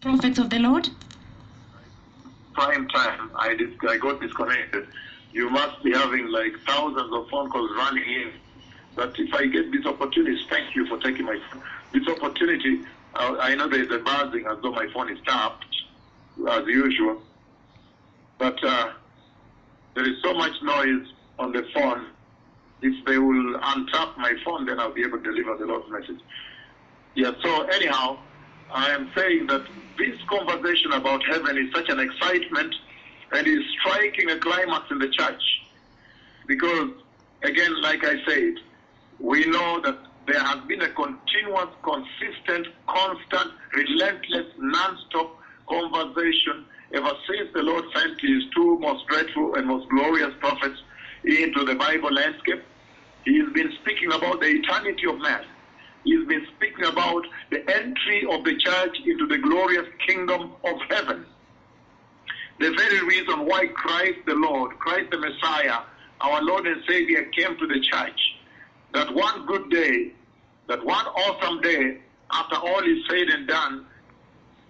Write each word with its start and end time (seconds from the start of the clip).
prophets 0.00 0.38
of 0.38 0.50
the 0.50 0.58
Lord? 0.58 0.88
prime 2.54 2.88
time, 2.88 3.30
I, 3.36 3.54
dis- 3.54 3.76
I 3.88 3.98
got 3.98 4.20
disconnected. 4.20 4.86
You 5.32 5.50
must 5.50 5.82
be 5.84 5.92
having 5.92 6.28
like 6.28 6.54
thousands 6.66 7.12
of 7.12 7.28
phone 7.28 7.50
calls 7.50 7.70
running 7.76 8.04
in. 8.04 8.32
But 8.94 9.14
if 9.18 9.32
I 9.34 9.46
get 9.46 9.70
this 9.70 9.84
opportunity, 9.84 10.40
thank 10.48 10.74
you 10.74 10.86
for 10.86 10.98
taking 10.98 11.26
my. 11.26 11.38
This 11.92 12.08
opportunity, 12.08 12.80
uh, 13.14 13.36
I 13.38 13.54
know 13.54 13.68
there's 13.68 13.90
a 13.90 13.98
buzzing 13.98 14.46
as 14.46 14.56
though 14.62 14.72
my 14.72 14.86
phone 14.94 15.10
is 15.10 15.18
tapped, 15.26 15.66
as 16.48 16.66
usual. 16.66 17.20
But 18.38 18.62
uh, 18.64 18.92
there 19.94 20.08
is 20.08 20.16
so 20.22 20.32
much 20.32 20.52
noise 20.62 21.06
on 21.38 21.52
the 21.52 21.66
phone. 21.74 22.06
If 22.80 23.04
they 23.04 23.18
will 23.18 23.58
untap 23.60 24.16
my 24.16 24.32
phone, 24.44 24.64
then 24.64 24.80
I'll 24.80 24.92
be 24.92 25.02
able 25.02 25.18
to 25.18 25.24
deliver 25.24 25.56
the 25.56 25.66
Lord's 25.66 25.90
message. 25.90 26.20
Yeah, 27.14 27.32
so 27.42 27.62
anyhow, 27.64 28.18
I 28.72 28.90
am 28.90 29.10
saying 29.16 29.46
that 29.46 29.66
this 29.98 30.16
conversation 30.28 30.92
about 30.92 31.24
heaven 31.24 31.56
is 31.56 31.72
such 31.74 31.88
an 31.88 32.00
excitement 32.00 32.74
and 33.32 33.46
is 33.46 33.62
striking 33.80 34.30
a 34.30 34.38
climax 34.38 34.90
in 34.90 34.98
the 34.98 35.08
church. 35.08 35.42
Because, 36.46 36.90
again, 37.42 37.80
like 37.82 38.04
I 38.04 38.14
said, 38.26 38.54
we 39.18 39.46
know 39.46 39.80
that 39.82 39.98
there 40.26 40.42
has 40.42 40.58
been 40.66 40.82
a 40.82 40.88
continuous, 40.90 41.68
consistent, 41.82 42.66
constant, 42.86 43.52
relentless, 43.74 44.46
non-stop 44.58 45.38
conversation 45.68 46.66
ever 46.92 47.10
since 47.28 47.48
the 47.54 47.62
Lord 47.62 47.84
sent 47.94 48.20
his 48.20 48.44
two 48.54 48.78
most 48.78 49.06
dreadful 49.06 49.54
and 49.54 49.66
most 49.66 49.88
glorious 49.88 50.32
prophets 50.40 50.80
into 51.24 51.64
the 51.64 51.74
Bible 51.74 52.12
landscape. 52.12 52.62
He's 53.24 53.48
been 53.52 53.72
speaking 53.82 54.12
about 54.12 54.40
the 54.40 54.46
eternity 54.46 55.06
of 55.08 55.18
man. 55.20 55.44
He's 56.06 56.24
been 56.28 56.46
speaking 56.56 56.84
about 56.84 57.26
the 57.50 57.68
entry 57.68 58.24
of 58.30 58.44
the 58.44 58.56
church 58.56 58.96
into 59.04 59.26
the 59.26 59.38
glorious 59.38 59.88
kingdom 60.06 60.52
of 60.64 60.76
heaven. 60.88 61.26
The 62.60 62.70
very 62.70 63.04
reason 63.04 63.44
why 63.44 63.66
Christ 63.66 64.20
the 64.24 64.36
Lord, 64.36 64.78
Christ 64.78 65.10
the 65.10 65.18
Messiah, 65.18 65.80
our 66.20 66.40
Lord 66.42 66.64
and 66.68 66.80
Savior 66.88 67.24
came 67.36 67.58
to 67.58 67.66
the 67.66 67.80
church. 67.80 68.20
That 68.94 69.12
one 69.12 69.46
good 69.46 69.68
day, 69.68 70.12
that 70.68 70.84
one 70.84 71.06
awesome 71.06 71.60
day, 71.60 71.98
after 72.30 72.54
all 72.54 72.84
is 72.84 72.98
said 73.10 73.28
and 73.28 73.48
done, 73.48 73.86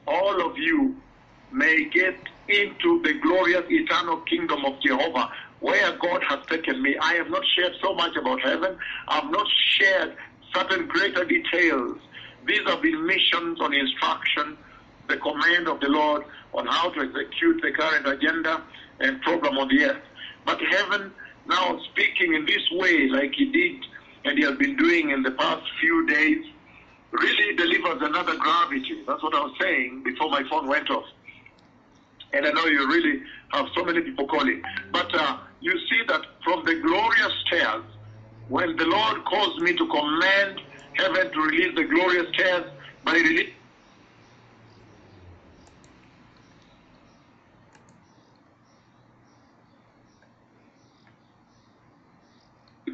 all 0.06 0.40
of 0.40 0.56
you 0.56 0.96
may 1.52 1.84
get 1.84 2.16
into 2.48 3.02
the 3.02 3.12
glorious 3.22 3.64
eternal 3.68 4.22
kingdom 4.22 4.64
of 4.64 4.80
Jehovah, 4.80 5.30
where 5.60 5.96
God 5.98 6.22
has 6.26 6.38
taken 6.46 6.80
me. 6.80 6.96
I 6.98 7.12
have 7.14 7.28
not 7.28 7.42
shared 7.54 7.74
so 7.82 7.94
much 7.94 8.16
about 8.16 8.40
heaven. 8.40 8.78
I 9.08 9.16
have 9.20 9.30
not 9.30 9.46
shared 9.68 10.16
certain 10.54 10.86
greater 10.86 11.24
details. 11.24 11.98
These 12.46 12.62
have 12.66 12.82
been 12.82 13.06
missions 13.06 13.60
on 13.60 13.74
instruction, 13.74 14.56
the 15.08 15.16
command 15.16 15.68
of 15.68 15.80
the 15.80 15.88
Lord 15.88 16.24
on 16.54 16.66
how 16.66 16.90
to 16.90 17.00
execute 17.00 17.60
the 17.62 17.72
current 17.72 18.06
agenda 18.06 18.62
and 19.00 19.20
program 19.22 19.58
on 19.58 19.68
the 19.68 19.84
earth. 19.84 20.02
But 20.44 20.60
heaven 20.60 21.12
now 21.48 21.78
speaking 21.90 22.34
in 22.34 22.44
this 22.44 22.62
way, 22.72 23.08
like 23.08 23.32
he 23.34 23.46
did 23.46 23.84
and 24.24 24.38
he 24.38 24.44
has 24.44 24.56
been 24.56 24.76
doing 24.76 25.10
in 25.10 25.22
the 25.22 25.30
past 25.32 25.62
few 25.80 26.06
days, 26.06 26.44
really 27.12 27.54
delivers 27.56 28.02
another 28.02 28.36
gravity. 28.36 29.02
That's 29.06 29.22
what 29.22 29.34
I 29.34 29.40
was 29.40 29.54
saying 29.60 30.02
before 30.04 30.28
my 30.30 30.42
phone 30.50 30.66
went 30.66 30.90
off. 30.90 31.04
And 32.32 32.44
I 32.44 32.50
know 32.50 32.64
you 32.66 32.88
really 32.88 33.22
have 33.52 33.66
so 33.74 33.84
many 33.84 34.00
people 34.00 34.26
calling. 34.26 34.62
But 34.92 35.14
uh, 35.14 35.38
you 35.60 35.72
see 35.88 36.00
that 36.08 36.22
from 36.42 36.64
the 36.64 36.74
glorious 36.80 37.32
stairs, 37.46 37.84
when 38.48 38.76
the 38.76 38.84
Lord 38.84 39.24
caused 39.24 39.60
me 39.60 39.74
to 39.74 39.86
command 39.86 40.60
heaven 40.94 41.32
to 41.32 41.40
release 41.40 41.74
the 41.76 41.84
glorious 41.84 42.26
stairs 42.34 42.64
by 43.04 43.12
releasing 43.12 43.52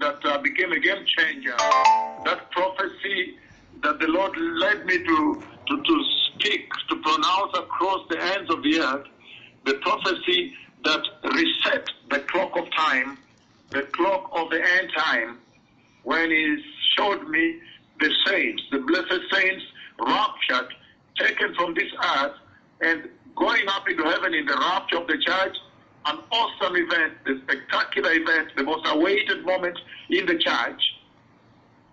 that 0.01 0.19
uh, 0.25 0.39
became 0.39 0.73
a 0.73 0.81
game 0.81 1.05
changer. 1.17 1.55
That 2.25 2.51
prophecy 2.51 3.37
that 3.83 4.01
the 4.01 4.09
Lord 4.09 4.37
led 4.37 4.85
me 4.85 4.99
to, 4.99 5.45
to, 5.69 5.83
to 5.83 6.05
speak, 6.35 6.69
to 6.89 6.97
pronounce 6.97 7.57
across 7.57 8.01
the 8.11 8.21
ends 8.21 8.51
of 8.51 8.63
the 8.65 8.81
earth, 8.81 9.07
the 9.65 9.75
prophecy 9.75 10.55
that 10.85 11.03
reset 11.35 11.87
the 12.11 12.19
clock 12.21 12.57
of 12.57 12.65
time, 12.77 13.19
the 13.73 13.83
clock 13.93 14.31
of 14.33 14.51
the 14.51 14.57
end 14.57 14.91
time, 14.97 15.39
when 16.05 16.31
He 16.31 16.63
showed 16.97 17.29
me 17.29 17.59
the 18.01 18.11
saints, 18.27 18.63
the 18.71 18.79
blessed 18.79 19.23
saints, 19.33 19.65
raptured, 19.99 20.69
taken 21.19 21.55
from 21.55 21.75
this 21.75 21.91
earth, 22.17 22.33
and 22.81 23.09
going 23.37 23.67
up 23.69 23.89
into 23.89 24.03
heaven 24.03 24.35
in 24.35 24.45
the 24.47 24.55
rapture 24.55 24.99
of 24.99 25.07
the 25.07 25.19
church, 25.19 25.57
an 26.07 26.19
awesome 26.33 26.77
event, 26.77 27.15
the 27.25 27.41
spectacular 27.45 28.13
event, 28.13 28.49
the 28.57 28.65
most 28.65 28.87
awaited 28.89 29.45
moment 29.47 29.79
in 30.11 30.27
the 30.27 30.37
church. 30.37 30.83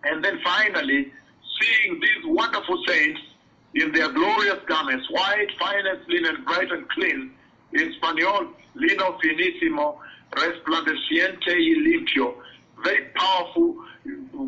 And 0.03 0.23
then 0.23 0.39
finally, 0.43 1.11
seeing 1.61 1.99
these 1.99 2.25
wonderful 2.25 2.83
saints 2.87 3.21
in 3.75 3.91
their 3.91 4.11
glorious 4.11 4.59
garments, 4.67 5.05
white, 5.11 5.47
finest 5.59 6.09
linen, 6.09 6.43
bright 6.43 6.71
and 6.71 6.89
clean, 6.89 7.31
in 7.73 7.93
Spanish, 7.97 8.23
lino 8.73 9.19
finissimo, 9.23 9.99
resplandeciente 10.31 11.51
y 11.57 11.75
limpio, 11.75 12.35
very 12.83 13.05
powerful, 13.15 13.75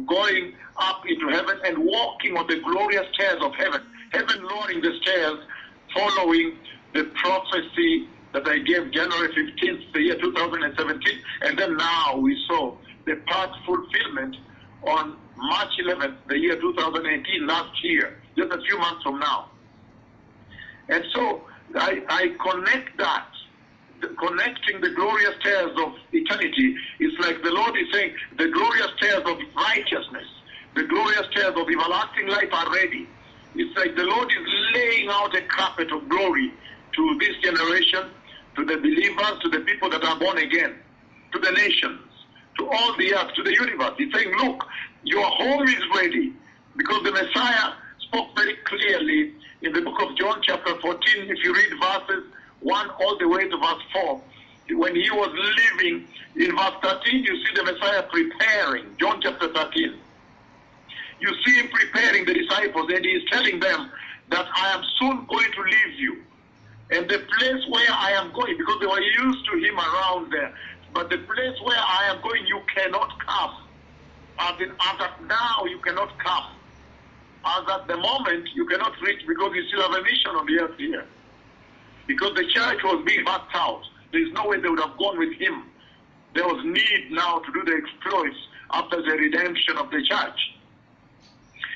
going 0.08 0.54
up 0.78 1.04
into 1.08 1.28
heaven 1.30 1.60
and 1.66 1.78
walking 1.78 2.38
on 2.38 2.48
the 2.48 2.60
glorious 2.62 3.06
stairs 3.14 3.42
of 3.42 3.54
heaven, 3.56 3.82
heaven 4.12 4.44
lowering 4.44 4.82
the 4.82 4.92
stairs, 5.02 5.40
following 5.94 6.58
the 6.94 7.06
prophecy 7.22 8.08
that 8.34 8.48
I 8.48 8.60
gave 8.60 8.92
January 8.92 9.28
15th, 9.34 9.94
the 9.94 10.02
year 10.02 10.20
2017, 10.20 11.20
and 11.42 11.58
then 11.58 11.76
now 11.76 12.18
we 12.18 12.38
saw 12.48 12.76
the 13.06 13.16
part 13.28 13.50
fulfillment 13.66 14.38
on 14.88 15.18
March 15.36 15.72
11th, 15.84 16.16
the 16.28 16.38
year 16.38 16.60
2018, 16.60 17.48
last 17.48 17.84
year, 17.84 18.22
just 18.38 18.52
a 18.52 18.62
few 18.62 18.78
months 18.78 19.04
from 19.04 19.20
now. 19.20 19.50
And 20.90 21.04
so 21.14 21.42
I, 21.76 22.02
I 22.08 22.36
connect 22.42 22.98
that, 22.98 23.28
connecting 24.20 24.82
the 24.82 24.92
glorious 24.92 25.36
stairs 25.42 25.72
of 25.78 25.94
eternity. 26.12 26.76
It's 27.00 27.18
like 27.26 27.42
the 27.44 27.52
Lord 27.52 27.76
is 27.78 27.88
saying, 27.94 28.14
the 28.38 28.50
glorious 28.50 28.88
stairs 28.98 29.24
of 29.26 29.38
righteousness, 29.56 30.28
the 30.76 30.84
glorious 30.84 31.28
stairs 31.32 31.54
of 31.56 31.68
everlasting 31.68 32.28
life 32.28 32.50
are 32.54 32.74
ready. 32.74 33.08
It's 33.56 33.78
like 33.78 33.96
the 33.96 34.06
Lord 34.06 34.32
is 34.32 34.48
laying 34.74 35.10
out 35.10 35.36
a 35.36 35.42
carpet 35.48 35.92
of 35.92 36.08
glory 36.10 36.52
to 36.96 37.18
this 37.20 37.38
generation, 37.44 38.12
to 38.56 38.66
the 38.66 38.78
believers, 38.78 39.40
to 39.44 39.50
the 39.50 39.60
people 39.62 39.90
that 39.90 40.04
are 40.04 40.20
born 40.20 40.38
again, 40.38 40.76
to 41.34 41.40
the 41.40 41.52
nations, 41.52 42.02
to 42.60 42.68
all 42.68 42.98
the 42.98 43.14
earth, 43.14 43.34
to 43.36 43.44
the 43.44 43.54
universe. 43.54 43.94
He's 43.98 44.14
saying, 44.14 44.32
look, 44.38 44.64
your 45.04 45.26
home 45.26 45.68
is 45.68 45.84
ready. 45.96 46.34
Because 46.78 47.04
the 47.04 47.12
Messiah 47.12 47.74
spoke 48.08 48.36
very 48.36 48.56
clearly 48.66 49.34
in 49.62 49.74
the 49.74 49.82
book 49.82 50.02
of 50.02 50.16
John, 50.18 50.42
chapter 50.42 50.80
14, 50.80 51.30
if 51.30 51.44
you 51.44 51.54
read 51.54 51.70
verses 51.80 52.24
1 52.62 52.90
all 52.90 53.18
the 53.18 53.28
way 53.28 53.48
to 53.48 53.58
verse 53.58 53.84
4. 53.94 54.22
When 54.72 54.96
he 54.96 55.10
was 55.12 55.30
living 55.34 56.08
in 56.36 56.56
verse 56.56 56.74
13, 56.82 57.24
you 57.24 57.46
see 57.46 57.54
the 57.56 57.64
Messiah 57.64 58.04
preparing, 58.04 58.96
John 59.00 59.20
chapter 59.22 59.52
13. 59.52 59.96
You 61.20 61.36
see 61.46 61.56
him 61.56 61.68
preparing 61.68 62.26
the 62.26 62.34
disciples, 62.34 62.90
and 62.94 63.04
he 63.04 63.12
is 63.12 63.24
telling 63.32 63.60
them 63.60 63.92
that 64.30 64.48
I 64.56 64.74
am 64.74 64.84
soon 64.98 65.26
going 65.26 65.52
to 65.52 65.62
leave 65.62 66.00
you. 66.00 66.24
And 66.92 67.10
the 67.10 67.20
place 67.20 67.64
where 67.70 67.92
I 67.92 68.12
am 68.12 68.32
going, 68.34 68.58
because 68.58 68.80
they 68.80 68.88
were 68.88 69.02
used 69.02 69.46
to 69.52 69.58
him 69.58 69.78
around 69.78 70.32
there, 70.32 70.54
but 70.94 71.10
the 71.10 71.18
place 71.18 71.58
where 71.64 71.78
I 71.78 72.12
am 72.14 72.22
going, 72.22 72.46
you 72.48 72.62
cannot 72.76 73.12
come. 73.26 73.56
As 74.40 74.60
in, 74.60 74.72
as 74.72 75.02
at 75.02 75.24
now, 75.26 75.66
you 75.66 75.80
cannot 75.80 76.18
come. 76.20 76.52
As 77.46 77.64
at 77.70 77.88
the 77.88 77.98
moment, 77.98 78.48
you 78.54 78.66
cannot 78.66 78.94
reach 79.02 79.22
because 79.28 79.52
you 79.56 79.68
still 79.68 79.82
have 79.82 79.92
a 79.92 80.04
mission 80.04 80.32
on 80.36 80.46
the 80.46 80.60
earth 80.60 80.78
here. 80.78 81.06
Because 82.12 82.36
the 82.36 82.46
church 82.54 82.84
was 82.84 83.04
being 83.06 83.24
backed 83.24 83.56
out. 83.56 83.84
There 84.12 84.22
is 84.22 84.34
no 84.34 84.48
way 84.48 84.60
they 84.60 84.68
would 84.68 84.82
have 84.82 84.98
gone 84.98 85.18
with 85.18 85.32
him. 85.40 85.64
There 86.36 86.44
was 86.44 86.60
need 86.66 87.12
now 87.12 87.40
to 87.40 87.52
do 87.54 87.64
the 87.64 87.82
exploits 87.82 88.36
after 88.72 89.02
the 89.02 89.12
redemption 89.12 89.78
of 89.78 89.90
the 89.92 90.04
church. 90.04 90.40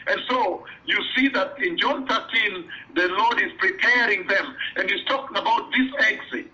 And 0.07 0.19
so 0.29 0.65
you 0.85 0.97
see 1.15 1.29
that 1.29 1.55
in 1.63 1.77
John 1.77 2.05
13, 2.05 2.65
the 2.95 3.07
Lord 3.07 3.41
is 3.41 3.51
preparing 3.59 4.27
them, 4.27 4.55
and 4.75 4.89
He's 4.89 5.05
talking 5.05 5.37
about 5.37 5.71
this 5.71 5.89
exit. 5.99 6.51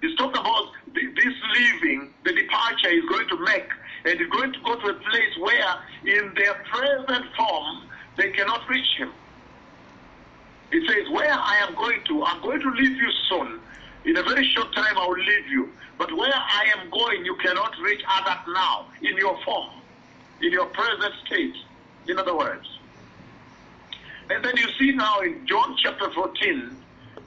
He's 0.00 0.16
talking 0.16 0.40
about 0.40 0.70
this 0.94 1.34
leaving, 1.58 2.14
the 2.24 2.32
departure 2.32 2.90
He's 2.90 3.08
going 3.08 3.28
to 3.28 3.44
make, 3.44 3.68
and 4.04 4.20
He's 4.20 4.30
going 4.30 4.52
to 4.52 4.60
go 4.64 4.76
to 4.76 4.86
a 4.86 4.94
place 4.94 5.34
where, 5.40 5.74
in 6.06 6.32
their 6.36 6.54
present 6.70 7.26
form, 7.36 7.88
they 8.16 8.30
cannot 8.30 8.68
reach 8.68 8.88
Him. 8.98 9.12
He 10.72 10.86
says, 10.86 11.08
Where 11.10 11.32
I 11.32 11.64
am 11.68 11.74
going 11.76 12.00
to, 12.08 12.24
I'm 12.24 12.42
going 12.42 12.60
to 12.60 12.70
leave 12.70 12.96
you 12.96 13.10
soon. 13.30 13.60
In 14.04 14.16
a 14.16 14.22
very 14.22 14.46
short 14.54 14.74
time, 14.74 14.96
I 14.98 15.06
will 15.06 15.18
leave 15.18 15.48
you. 15.50 15.74
But 15.98 16.16
where 16.16 16.32
I 16.34 16.72
am 16.78 16.90
going, 16.90 17.24
you 17.24 17.36
cannot 17.44 17.72
reach 17.84 18.02
at 18.08 18.38
now, 18.48 18.88
in 19.02 19.16
your 19.18 19.36
form, 19.44 19.82
in 20.40 20.52
your 20.52 20.66
present 20.66 21.12
state. 21.26 21.54
In 22.08 22.18
other 22.18 22.36
words, 22.36 22.66
And 24.30 24.44
then 24.44 24.56
you 24.56 24.66
see 24.78 24.92
now 24.92 25.20
in 25.20 25.46
John 25.46 25.76
chapter 25.82 26.10
14, 26.14 26.78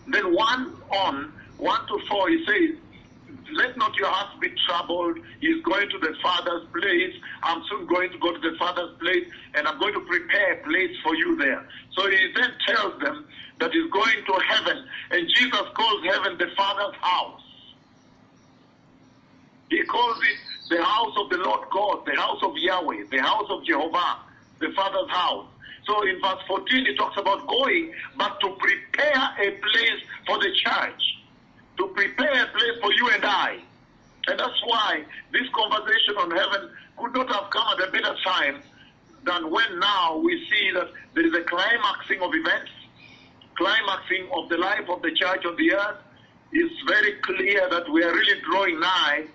then 0.08 0.34
1 0.36 0.76
on, 0.92 1.34
1 1.58 1.80
to 1.88 2.00
4, 2.10 2.30
he 2.30 2.46
says, 2.48 2.78
let 3.54 3.78
not 3.78 3.96
your 3.98 4.10
heart 4.10 4.40
be 4.42 4.50
troubled. 4.68 5.18
He's 5.40 5.62
going 5.64 5.90
to 5.90 6.00
the 6.00 6.16
Father's 6.22 6.66
place. 6.72 7.14
I'm 7.44 7.62
soon 7.70 7.88
going 7.88 8.12
to 8.12 8.18
go 8.20 8.34
to 8.34 8.40
the 8.40 8.56
Father's 8.58 8.98
place, 9.00 9.26
and 9.54 9.68
I'm 9.68 9.80
going 9.80 9.94
to 9.94 10.02
prepare 10.02 10.54
a 10.54 10.64
place 10.64 10.92
for 11.04 11.16
you 11.16 11.38
there. 11.38 11.66
So 11.98 12.10
he 12.10 12.18
then 12.36 12.52
tells 12.68 13.00
them 13.02 13.26
that 13.60 13.72
he's 13.72 13.92
going 13.92 14.26
to 14.26 14.34
heaven, 14.48 14.86
and 15.12 15.30
Jesus 15.36 15.66
calls 15.76 16.04
heaven 16.06 16.38
the 16.38 16.50
Father's 16.58 16.96
house. 17.02 17.42
He 19.70 19.84
calls 19.84 20.18
it 20.18 20.76
the 20.76 20.84
house 20.84 21.14
of 21.18 21.30
the 21.30 21.38
Lord 21.38 21.62
God, 21.72 22.06
the 22.06 22.16
house 22.16 22.40
of 22.44 22.54
Yahweh, 22.56 23.06
the 23.12 23.22
house 23.22 23.50
of 23.50 23.64
Jehovah, 23.66 24.20
the 24.60 24.70
Father's 24.76 25.10
house. 25.10 25.48
So 25.86 26.02
in 26.08 26.22
verse 26.22 26.40
14, 26.48 26.86
he 26.86 26.96
talks 26.96 27.18
about 27.18 27.48
going, 27.48 27.92
but 28.18 28.40
to 28.42 28.56
prepare 28.56 29.30
a 29.40 29.52
place 29.52 30.00
for 30.26 30.40
the 30.40 30.50
church 30.64 31.02
to 31.78 31.88
prepare 31.88 32.44
a 32.44 32.48
place 32.48 32.78
for 32.82 32.92
you 32.94 33.10
and 33.10 33.26
I. 33.26 33.60
And 34.28 34.40
that's 34.40 34.62
why 34.66 35.04
this 35.32 35.48
conversation 35.54 36.16
on 36.18 36.32
heaven 36.32 36.70
could 36.98 37.14
not 37.14 37.30
have 37.30 37.50
come 37.50 37.68
at 37.74 37.88
a 37.88 37.92
better 37.92 38.16
time 38.24 38.62
than 39.26 39.52
when 39.52 39.80
now 39.80 40.18
we 40.18 40.46
see 40.50 40.72
that 40.74 40.90
there 41.14 41.26
is 41.26 41.34
a 41.34 41.44
climaxing 41.44 42.22
of 42.22 42.32
events, 42.34 42.72
climaxing 43.56 44.28
of 44.34 44.50
the 44.50 44.58
life 44.58 44.88
of 44.90 45.02
the 45.02 45.12
church 45.12 45.46
on 45.46 45.56
the 45.56 45.74
earth. 45.74 45.98
It's 46.52 46.76
very 46.88 47.14
clear 47.22 47.68
that 47.70 47.90
we 47.92 48.04
are 48.04 48.14
really 48.14 48.42
drawing 48.42 48.80
nigh 48.80 49.26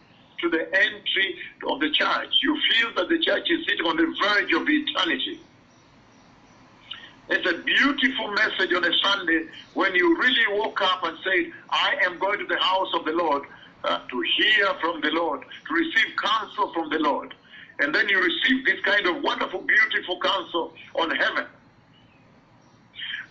to 0.40 0.48
the 0.48 0.66
entry 0.74 1.36
of 1.68 1.80
the 1.80 1.90
church. 1.90 2.32
You 2.42 2.56
feel 2.70 2.94
that 2.96 3.08
the 3.08 3.18
church 3.18 3.46
is 3.50 3.66
sitting 3.66 3.86
on 3.86 3.96
the 3.96 4.06
verge 4.22 4.52
of 4.52 4.68
eternity. 4.68 5.40
It's 7.30 7.46
a 7.46 7.58
beautiful 7.62 8.32
message 8.32 8.72
on 8.72 8.84
a 8.84 8.92
Sunday 9.02 9.46
when 9.74 9.94
you 9.94 10.16
really 10.18 10.58
woke 10.58 10.80
up 10.80 11.04
and 11.04 11.16
said, 11.22 11.52
I 11.68 11.96
am 12.02 12.18
going 12.18 12.38
to 12.38 12.46
the 12.46 12.58
house 12.58 12.88
of 12.94 13.04
the 13.04 13.12
Lord 13.12 13.42
uh, 13.84 13.98
to 14.08 14.24
hear 14.38 14.66
from 14.80 15.00
the 15.02 15.10
Lord, 15.10 15.42
to 15.42 15.74
receive 15.74 16.16
counsel 16.22 16.72
from 16.72 16.88
the 16.88 16.98
Lord. 16.98 17.34
And 17.80 17.94
then 17.94 18.08
you 18.08 18.20
receive 18.20 18.64
this 18.64 18.80
kind 18.80 19.06
of 19.06 19.22
wonderful, 19.22 19.60
beautiful 19.60 20.18
counsel 20.20 20.72
on 20.94 21.10
heaven. 21.10 21.46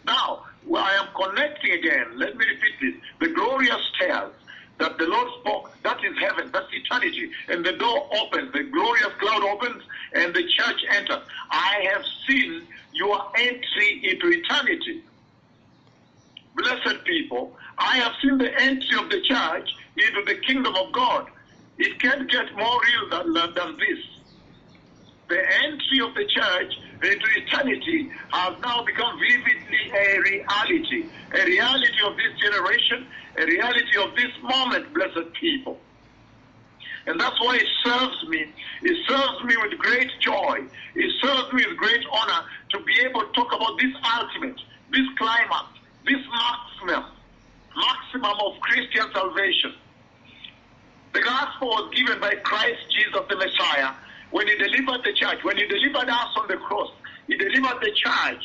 Now, 0.05 0.45
well, 0.65 0.83
I 0.83 0.93
am 0.93 1.07
connecting 1.15 1.71
again. 1.71 2.17
Let 2.17 2.37
me 2.37 2.45
repeat 2.45 2.73
this. 2.79 3.01
The 3.19 3.33
glorious 3.33 3.91
tales 3.99 4.33
that 4.79 4.97
the 4.97 5.07
Lord 5.07 5.27
spoke, 5.39 5.75
that 5.83 6.03
is 6.03 6.17
heaven, 6.19 6.49
that's 6.53 6.71
eternity. 6.71 7.31
And 7.49 7.65
the 7.65 7.73
door 7.73 8.07
opens, 8.15 8.53
the 8.53 8.63
glorious 8.63 9.11
cloud 9.19 9.43
opens, 9.43 9.83
and 10.13 10.33
the 10.33 10.43
church 10.43 10.81
enters. 10.91 11.23
I 11.49 11.89
have 11.91 12.03
seen 12.27 12.67
your 12.97 13.19
entry 13.37 14.01
into 14.03 14.27
eternity. 14.27 15.03
Blessed 16.55 17.03
people, 17.05 17.55
I 17.77 17.97
have 17.97 18.13
seen 18.21 18.37
the 18.37 18.51
entry 18.59 18.97
of 18.99 19.09
the 19.09 19.21
church 19.21 19.69
into 19.97 20.23
the 20.25 20.35
kingdom 20.47 20.75
of 20.75 20.91
God. 20.93 21.27
It 21.77 21.99
can't 22.01 22.29
get 22.29 22.45
more 22.55 22.79
real 22.81 23.09
than, 23.11 23.33
than 23.33 23.77
this. 23.77 23.99
The 25.29 25.39
entry 25.65 25.99
of 26.01 26.15
the 26.15 26.25
church 26.25 26.73
into 27.03 27.27
eternity 27.35 28.09
has 28.31 28.53
now 28.63 28.83
become 28.85 29.19
vividly 29.19 29.83
a 29.93 30.19
reality, 30.21 31.11
a 31.35 31.45
reality 31.45 32.01
of 32.05 32.15
this 32.17 32.33
generation, 32.41 33.07
a 33.37 33.45
reality 33.45 33.97
of 33.99 34.15
this 34.15 34.31
moment, 34.41 34.93
blessed 34.93 35.31
people. 35.39 35.77
And 37.07 37.19
that's 37.19 37.39
why 37.41 37.55
it 37.55 37.67
serves 37.85 38.17
me. 38.29 38.53
It 38.83 38.97
serves 39.07 39.43
me 39.45 39.55
with 39.61 39.77
great 39.79 40.09
joy. 40.21 40.59
It 40.95 41.11
serves 41.21 41.53
me 41.53 41.65
with 41.67 41.77
great 41.77 42.03
honor 42.11 42.41
to 42.69 42.79
be 42.83 42.99
able 43.01 43.21
to 43.21 43.31
talk 43.33 43.53
about 43.53 43.77
this 43.79 43.93
ultimate, 44.03 44.59
this 44.91 45.07
climax, 45.17 45.65
this 46.05 46.21
maximum, 46.31 47.11
maximum 47.75 48.37
of 48.45 48.59
Christian 48.61 49.05
salvation. 49.13 49.73
The 51.13 51.21
gospel 51.21 51.67
was 51.69 51.93
given 51.95 52.19
by 52.19 52.35
Christ 52.43 52.79
Jesus 52.91 53.21
the 53.29 53.35
Messiah 53.35 53.93
when 54.31 54.47
he 54.47 54.55
delivered 54.55 55.03
the 55.03 55.13
church, 55.13 55.39
when 55.43 55.57
he 55.57 55.65
delivered 55.67 56.09
us 56.09 56.29
on 56.35 56.47
the 56.47 56.57
cross, 56.57 56.91
he 57.27 57.37
delivered 57.37 57.79
the 57.81 57.91
church, 57.95 58.43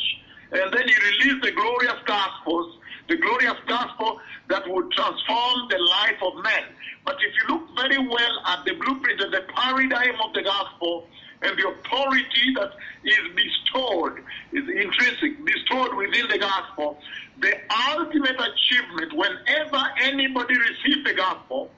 and 0.53 0.73
then 0.73 0.87
he 0.87 0.95
released 0.95 1.43
the 1.43 1.53
glorious 1.53 2.01
gospels, 2.07 2.79
the 3.09 3.17
glorious 3.17 3.59
gospel 3.67 4.21
that 4.49 4.63
would 4.69 4.91
transform 4.93 5.69
the 5.71 5.79
life 5.79 6.21
of 6.23 6.43
men. 6.43 6.65
But 7.05 7.17
if 7.21 7.35
you 7.35 7.55
look 7.55 7.69
very 7.77 7.99
well 7.99 8.35
at 8.47 8.65
the 8.65 8.75
blueprint 8.75 9.21
and 9.21 9.33
the 9.33 9.43
paradigm 9.55 10.15
of 10.25 10.33
the 10.35 10.43
gospel 10.43 11.09
and 11.43 11.59
the 11.59 11.69
authority 11.69 12.55
that 12.57 12.71
is 13.05 13.35
bestowed, 13.35 14.19
is 14.53 14.65
intrinsic, 14.69 15.45
bestowed 15.45 15.95
within 15.95 16.29
the 16.29 16.39
gospel, 16.39 16.99
the 17.41 17.53
ultimate 17.91 18.37
achievement 18.37 19.13
whenever 19.15 19.83
anybody 20.01 20.55
receives 20.57 21.05
the 21.05 21.15
gospel, 21.15 21.71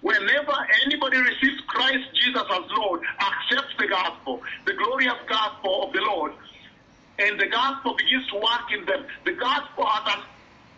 whenever 0.00 0.54
anybody 0.84 1.18
receives 1.18 1.60
Christ 1.68 2.04
Jesus 2.14 2.42
as 2.50 2.62
Lord, 2.76 3.00
accepts 3.20 3.74
the 3.78 3.86
gospel, 3.86 4.42
the 4.66 4.74
glorious 4.74 5.14
gospel 5.28 5.84
of 5.84 5.92
the 5.92 6.00
Lord, 6.00 6.32
and 7.18 7.38
the 7.38 7.46
gospel 7.46 7.94
begins 7.96 8.26
to 8.28 8.36
work 8.36 8.72
in 8.76 8.84
them, 8.86 9.06
the 9.24 9.32
gospel 9.32 9.86
has 9.86 10.16
an 10.16 10.22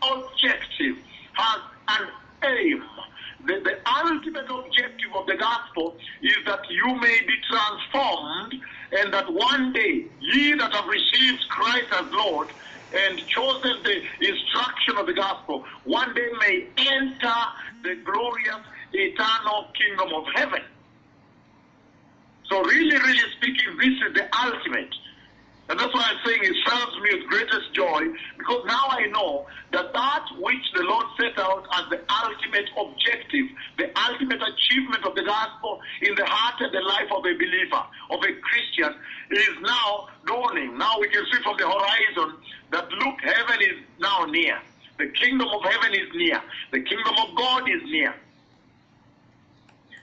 objective, 0.02 0.96
has 1.32 1.60
an 1.88 2.08
aim. 2.44 2.82
The, 3.46 3.60
the 3.62 3.78
ultimate 4.04 4.50
objective 4.50 5.14
of 5.14 5.26
the 5.26 5.36
gospel 5.36 5.96
is 6.22 6.36
that 6.46 6.60
you 6.68 6.94
may 7.00 7.20
be 7.26 7.34
transformed 7.48 8.54
and 8.92 9.12
that 9.14 9.32
one 9.32 9.72
day 9.72 10.06
ye 10.20 10.54
that 10.54 10.74
have 10.74 10.86
received 10.86 11.44
Christ 11.50 11.86
as 11.92 12.04
Lord 12.10 12.52
and 12.92 13.20
chosen 13.28 13.72
the 13.84 13.96
instruction 14.28 14.96
of 14.98 15.06
the 15.06 15.14
gospel, 15.14 15.64
one 15.84 16.14
day 16.14 16.28
may 16.40 16.68
enter 16.76 17.34
the 17.82 17.96
glorious 18.04 18.64
eternal 18.92 19.66
kingdom 19.78 20.08
of 20.14 20.24
heaven. 20.34 20.62
So 22.50 22.62
really, 22.62 22.96
really 22.96 23.30
speaking, 23.36 23.76
this 23.78 24.08
is 24.08 24.14
the 24.14 24.28
ultimate. 24.44 24.94
And 25.68 25.80
that's 25.80 25.92
why 25.92 26.06
I'm 26.06 26.20
saying 26.24 26.40
it 26.42 26.56
serves 26.64 26.94
me 27.02 27.18
with 27.18 27.26
greatest 27.28 27.74
joy 27.74 28.00
because 28.38 28.62
now 28.66 28.86
I 28.90 29.06
know 29.10 29.46
that 29.72 29.92
that 29.92 30.24
which 30.38 30.62
the 30.74 30.82
Lord 30.82 31.06
set 31.18 31.36
out 31.38 31.66
as 31.74 31.90
the 31.90 32.00
ultimate 32.06 32.70
objective, 32.78 33.46
the 33.76 33.90
ultimate 33.98 34.42
achievement 34.42 35.04
of 35.04 35.16
the 35.16 35.24
gospel 35.24 35.80
in 36.02 36.14
the 36.14 36.24
heart 36.24 36.60
and 36.60 36.72
the 36.72 36.82
life 36.82 37.10
of 37.10 37.26
a 37.26 37.34
believer, 37.34 37.82
of 38.10 38.20
a 38.22 38.32
Christian, 38.46 38.94
is 39.32 39.54
now 39.62 40.06
dawning. 40.26 40.78
Now 40.78 41.00
we 41.00 41.08
can 41.08 41.24
see 41.32 41.42
from 41.42 41.56
the 41.58 41.66
horizon 41.66 42.38
that 42.70 42.88
look, 42.90 43.16
heaven 43.22 43.60
is 43.60 43.82
now 43.98 44.24
near. 44.26 44.58
The 44.98 45.08
kingdom 45.08 45.48
of 45.48 45.62
heaven 45.62 45.94
is 45.94 46.08
near. 46.14 46.40
The 46.70 46.80
kingdom 46.80 47.14
of 47.26 47.36
God 47.36 47.68
is 47.68 47.82
near. 47.90 48.14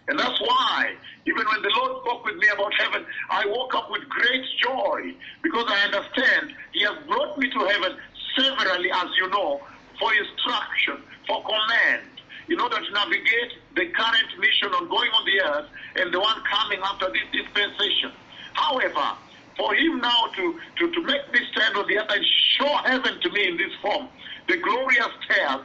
And 0.08 0.20
that's 0.20 0.40
why, 0.42 0.94
even 1.26 1.46
when 1.46 1.62
the 1.62 1.72
Lord 1.78 2.04
spoke 2.04 2.26
with 2.26 2.36
me 2.36 2.48
about 2.54 2.74
heaven, 2.78 3.06
I 3.30 3.46
woke 3.46 3.74
up 3.74 3.90
with 3.90 4.02
great 4.10 4.44
joy 4.62 5.16
because 5.42 5.66
I 5.68 5.86
understand 5.86 6.52
He 6.74 6.84
has 6.84 6.98
brought 7.08 7.38
me 7.38 7.50
to 7.50 7.60
heaven 7.60 7.96
severally, 8.36 8.92
as 8.92 9.08
you 9.20 9.30
know, 9.30 9.62
for 10.00 10.12
instruction, 10.14 11.04
for 11.28 11.42
command, 11.44 12.10
in 12.50 12.60
order 12.60 12.76
to 12.84 12.92
navigate 12.92 13.52
the 13.76 13.88
current 13.96 14.30
mission 14.40 14.74
on 14.76 14.90
going 14.90 15.10
on 15.12 15.26
the 15.26 15.42
earth 15.42 15.70
and 15.96 16.14
the 16.14 16.20
one 16.20 16.42
coming 16.52 16.80
after 16.84 17.08
this 17.08 17.24
dispensation. 17.32 18.12
However, 18.56 19.16
for 19.56 19.74
Him 19.76 20.02
now 20.02 20.26
to, 20.36 20.60
to, 20.80 20.92
to 20.92 21.02
make 21.04 21.32
me 21.32 21.40
stand 21.56 21.78
on 21.78 21.88
the 21.88 22.00
earth 22.00 22.12
and 22.12 22.26
show 22.58 22.76
heaven 22.84 23.22
to 23.22 23.30
me 23.32 23.48
in 23.48 23.58
this 23.58 23.72
form, 23.82 24.10
the 24.50 24.58
glorious 24.58 25.14
tale, 25.30 25.64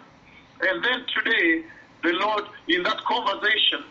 and 0.60 0.84
then 0.84 1.04
today, 1.16 1.64
the 2.04 2.12
Lord, 2.12 2.44
in 2.68 2.84
that 2.84 2.98
conversation, 3.04 3.82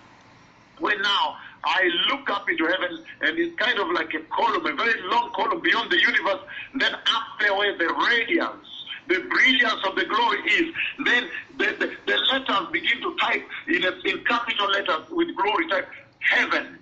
when 0.80 1.02
now 1.02 1.38
I 1.64 1.90
look 2.10 2.30
up 2.30 2.50
into 2.50 2.66
heaven 2.66 3.04
and 3.22 3.38
it's 3.38 3.56
kind 3.60 3.80
of 3.80 3.90
like 3.92 4.14
a 4.14 4.20
column, 4.34 4.66
a 4.66 4.74
very 4.74 5.02
long 5.04 5.32
column 5.34 5.62
beyond 5.62 5.92
the 5.92 6.00
universe, 6.00 6.40
then 6.76 6.94
up 6.94 7.24
there 7.40 7.54
where 7.56 7.78
the 7.78 7.94
radiance, 8.10 8.68
the 9.08 9.20
brilliance 9.20 9.82
of 9.86 9.96
the 9.96 10.06
glory 10.06 10.40
is, 10.52 10.74
then 11.06 11.30
the, 11.58 11.66
the, 11.80 11.96
the 12.06 12.18
letters 12.32 12.72
begin 12.72 13.02
to 13.02 13.16
type 13.20 13.44
in, 13.68 13.84
a, 13.84 13.92
in 14.06 14.24
capital 14.26 14.70
letters 14.70 15.10
with 15.10 15.36
glory, 15.36 15.68
type 15.68 15.88
heaven. 16.20 16.78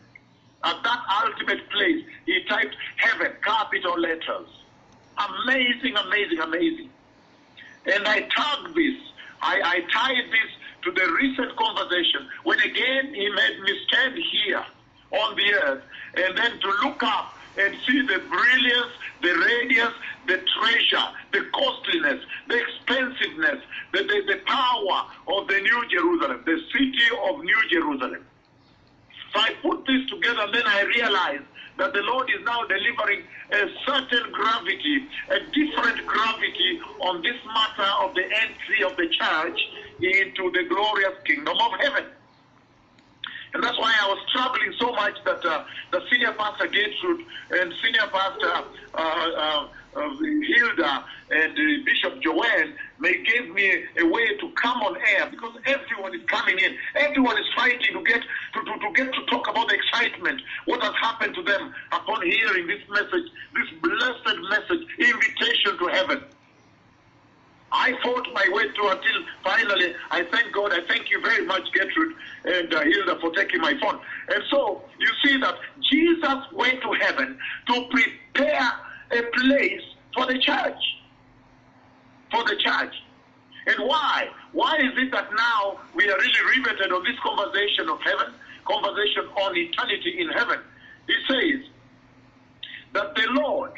At 0.64 0.82
that 0.84 1.00
ultimate 1.24 1.70
place, 1.70 2.04
he 2.26 2.44
typed 2.50 2.76
heaven, 2.98 3.32
capital 3.44 4.00
letters. 4.00 4.48
Amazing, 5.18 5.96
amazing, 5.96 6.40
amazing. 6.40 6.90
And 7.86 8.08
I 8.08 8.22
tagged 8.22 8.76
this, 8.76 8.96
I, 9.42 9.62
I 9.64 9.80
tied 9.92 10.32
this 10.32 10.52
to 10.86 10.92
the 10.92 11.12
recent 11.20 11.56
conversation 11.56 12.30
when 12.44 12.60
again 12.60 13.14
he 13.14 13.28
made 13.30 13.60
me 13.62 13.80
stand 13.88 14.16
here 14.32 14.64
on 15.12 15.36
the 15.36 15.54
earth 15.66 15.84
and 16.16 16.38
then 16.38 16.60
to 16.60 16.68
look 16.84 17.02
up 17.04 17.34
and 17.58 17.76
see 17.88 18.02
the 18.02 18.20
brilliance, 18.30 18.92
the 19.22 19.34
radiance, 19.34 19.96
the 20.28 20.40
treasure, 20.60 21.08
the 21.32 21.42
costliness, 21.54 22.22
the 22.48 22.62
expensiveness, 22.62 23.64
the, 23.94 24.00
the, 24.00 24.24
the 24.28 24.42
power 24.46 25.06
of 25.28 25.48
the 25.48 25.60
New 25.62 25.88
Jerusalem, 25.90 26.44
the 26.46 26.60
city 26.72 27.10
of 27.30 27.40
New 27.40 27.70
Jerusalem. 27.70 28.26
So 29.34 29.40
I 29.40 29.52
put 29.62 29.86
this 29.88 30.06
together 30.10 30.48
then 30.54 30.64
I 30.66 30.82
realized 30.84 31.44
that 31.78 31.94
the 31.94 32.02
Lord 32.02 32.30
is 32.30 32.44
now 32.46 32.64
delivering 32.64 33.24
a 33.52 33.68
certain 33.86 34.32
gravity, 34.32 35.08
a 35.30 35.40
different 35.52 36.06
gravity 36.06 36.80
on 37.02 37.22
this 37.22 37.36
matter 37.46 37.92
of 38.02 38.16
the 38.16 38.24
entry 38.24 38.84
of 38.86 38.96
the 38.96 39.08
church 39.10 39.60
into 40.02 40.52
the 40.52 40.64
glorious 40.70 41.14
kingdom 41.26 41.58
of 41.58 41.80
heaven. 41.80 42.06
And 43.56 43.64
that's 43.64 43.80
why 43.80 43.94
I 44.02 44.08
was 44.10 44.20
struggling 44.28 44.74
so 44.78 44.92
much 44.92 45.16
that 45.24 45.46
uh, 45.46 45.64
the 45.92 46.02
senior 46.12 46.34
pastor 46.34 46.68
Gertrude 46.68 47.26
and 47.52 47.74
senior 47.82 48.08
pastor 48.12 48.52
uh, 48.52 48.98
uh, 48.98 49.68
uh, 49.96 50.10
Hilda 50.20 51.06
and 51.32 51.54
uh, 51.54 51.86
Bishop 51.86 52.22
Joanne 52.22 52.74
may 53.00 53.24
give 53.24 53.48
me 53.56 53.86
a 53.98 54.06
way 54.06 54.36
to 54.38 54.50
come 54.62 54.82
on 54.82 54.98
air 54.98 55.28
because 55.32 55.56
everyone 55.66 56.14
is 56.14 56.26
coming 56.28 56.60
in. 56.60 56.76
Everyone 56.96 57.38
is 57.38 57.46
fighting 57.56 57.94
to 57.94 58.04
get 58.04 58.22
to, 58.56 58.60
to, 58.60 58.78
to 58.78 58.94
get 58.94 59.14
to 59.14 59.26
talk 59.28 59.48
about 59.48 59.70
the 59.70 59.76
excitement, 59.76 60.42
what 60.66 60.84
has 60.84 60.94
happened 61.02 61.34
to 61.36 61.44
them 61.44 61.74
upon 61.94 62.24
hearing 62.24 62.68
this 62.68 62.82
message, 62.90 63.32
this 63.56 63.80
blessed 63.82 64.38
message, 64.50 64.86
invitation 65.00 65.78
to 65.78 65.88
heaven. 65.88 66.24
I 67.76 67.92
fought 68.02 68.26
my 68.34 68.48
way 68.52 68.64
through 68.74 68.90
until 68.90 69.26
finally 69.44 69.94
I 70.10 70.24
thank 70.32 70.54
God. 70.54 70.72
I 70.72 70.80
thank 70.88 71.12
you 71.12 71.20
very 71.22 71.46
much, 71.46 71.64
Gertrude 71.74 72.16
and 72.46 72.74
uh, 72.74 72.82
Hilda, 72.82 73.20
for 73.20 73.32
taking 73.32 73.60
my 73.60 73.74
phone. 73.82 74.00
And 74.30 74.44
so 74.50 74.82
you 74.98 75.08
see 75.24 75.38
that 75.38 75.56
Jesus 75.92 76.38
went 76.54 76.82
to 76.82 76.94
heaven 76.94 77.38
to 77.68 77.86
prepare 77.92 78.72
a 79.12 79.22
place 79.38 79.82
for 80.14 80.26
the 80.26 80.40
church. 80.40 80.82
For 82.32 82.44
the 82.46 82.56
church. 82.56 82.96
And 83.68 83.88
why? 83.88 84.30
Why 84.54 84.76
is 84.78 84.98
it 84.98 85.12
that 85.12 85.30
now 85.36 85.80
we 85.96 86.10
are 86.10 86.18
really 86.18 86.58
riveted 86.58 86.94
on 86.94 87.04
this 87.04 87.20
conversation 87.24 87.90
of 87.90 88.00
heaven, 88.02 88.34
conversation 88.66 89.26
on 89.44 89.58
eternity 89.58 90.16
in 90.20 90.30
heaven? 90.30 90.60
It 91.08 91.18
says 91.28 91.70
that 92.94 93.16
the 93.16 93.28
Lord, 93.32 93.72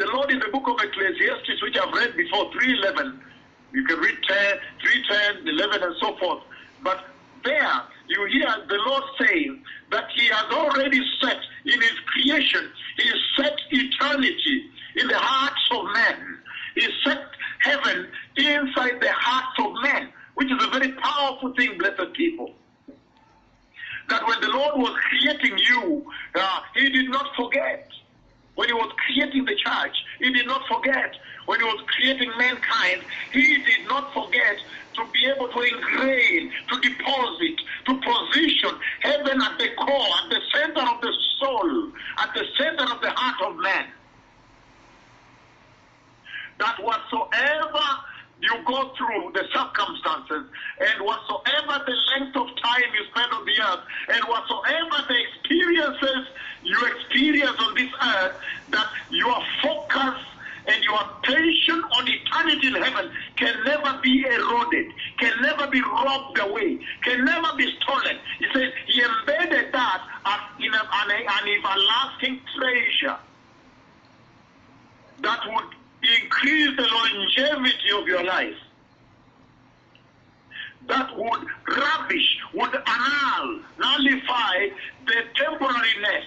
the 0.00 0.06
Lord 0.06 0.30
in 0.30 0.38
the 0.38 0.48
book 0.48 0.66
of 0.66 0.76
Ecclesiastes, 0.82 1.62
which 1.62 1.76
I've 1.76 1.92
read 1.92 2.16
before, 2.16 2.50
311, 2.52 3.20
you 3.74 3.84
can 3.84 3.98
read 3.98 4.16
10, 4.26 4.56
310, 4.80 5.46
11, 5.46 5.82
and 5.82 5.94
so 6.00 6.16
forth. 6.16 6.42
But 6.82 7.04
there, 7.44 7.82
you 8.08 8.24
hear 8.32 8.48
the 8.66 8.78
Lord 8.86 9.02
saying 9.20 9.62
that 9.90 10.04
He 10.16 10.24
has 10.28 10.44
already 10.52 11.00
set 11.20 11.36
in 11.66 11.78
His 11.82 11.98
creation, 12.06 12.70
He 12.96 13.10
set 13.36 13.52
eternity 13.70 14.70
in 14.96 15.06
the 15.06 15.18
hearts 15.18 15.60
of 15.70 15.84
men. 15.92 16.38
He 16.76 16.88
set 17.04 17.20
heaven 17.58 18.08
inside 18.38 19.02
the 19.02 19.12
hearts 19.12 19.58
of 19.58 19.82
men, 19.82 20.08
which 20.36 20.50
is 20.50 20.64
a 20.64 20.70
very 20.70 20.92
powerful 20.92 21.52
thing, 21.56 21.76
blessed 21.76 22.14
people. 22.14 22.54
That 24.08 24.26
when 24.26 24.40
the 24.40 24.48
Lord 24.48 24.78
was 24.78 24.96
creating 25.10 25.58
you, 25.58 26.10
uh, 26.36 26.60
He 26.74 26.88
did 26.88 27.10
not 27.10 27.26
forget. 27.36 27.86
When 28.60 28.68
He 28.68 28.74
was 28.74 28.92
creating 29.06 29.46
the 29.46 29.56
church, 29.56 29.96
He 30.18 30.30
did 30.34 30.46
not 30.46 30.60
forget. 30.68 31.14
When 31.46 31.60
He 31.60 31.64
was 31.64 31.82
creating 31.96 32.30
mankind, 32.36 33.00
He 33.32 33.56
did 33.64 33.88
not 33.88 34.12
forget 34.12 34.56
to 34.96 35.02
be 35.14 35.32
able 35.32 35.48
to 35.48 35.60
ingrain, 35.62 36.52
to 36.68 36.80
deposit, 36.80 37.56
to 37.86 38.00
position 38.04 38.78
heaven 39.00 39.40
at 39.40 39.58
the 39.58 39.68
core, 39.78 40.12
at 40.22 40.28
the 40.28 40.40
center 40.52 40.82
of 40.82 41.00
the 41.00 41.12
soul, 41.40 41.92
at 42.18 42.34
the 42.34 42.44
center 42.58 42.84
of 42.84 43.00
the 43.00 43.08
heart 43.16 43.50
of 43.50 43.56
man. 43.62 43.86
That 46.58 46.76
whatsoever 46.84 47.86
you 48.40 48.50
go 48.66 48.92
through 48.96 49.32
the 49.34 49.44
circumstances 49.52 50.48
and 50.80 51.04
whatsoever 51.04 51.84
the 51.86 51.96
length 52.16 52.36
of 52.36 52.46
time 52.62 52.88
you 52.94 53.04
spend 53.12 53.32
on 53.32 53.44
the 53.44 53.60
earth 53.60 53.84
and 54.08 54.24
whatsoever 54.24 55.04
the 55.08 55.18
experiences 55.20 56.26
you 56.62 56.78
experience 56.86 57.56
on 57.58 57.74
this 57.74 57.90
earth, 58.02 58.32
that 58.70 58.86
your 59.10 59.36
focus 59.62 60.20
and 60.66 60.84
your 60.84 61.00
attention 61.00 61.82
on 61.96 62.06
eternity 62.08 62.66
in 62.68 62.74
heaven 62.74 63.10
can 63.36 63.54
never 63.64 63.98
be 64.02 64.24
eroded, 64.24 64.86
can 65.18 65.32
never 65.42 65.66
be 65.68 65.80
robbed 65.80 66.38
away, 66.38 66.78
can 67.02 67.24
never 67.24 67.48
be 67.56 67.70
stolen. 67.80 68.16
He 68.38 68.46
says 68.54 68.70
he 68.86 69.02
embedded 69.02 69.72
that 69.72 70.02
as 70.26 70.40
in 70.58 70.72
an, 70.72 70.80
an 71.10 71.48
everlasting 71.58 72.40
treasure 72.56 73.18
that 75.22 75.40
would 75.46 75.79
increase 76.02 76.76
the 76.76 76.86
longevity 76.86 77.90
of 77.94 78.06
your 78.06 78.24
life. 78.24 78.56
That 80.88 81.16
would 81.16 81.46
ravish, 81.68 82.38
would 82.54 82.74
annul, 82.74 83.60
nullify 83.78 84.68
the 85.06 85.22
temporariness 85.34 86.24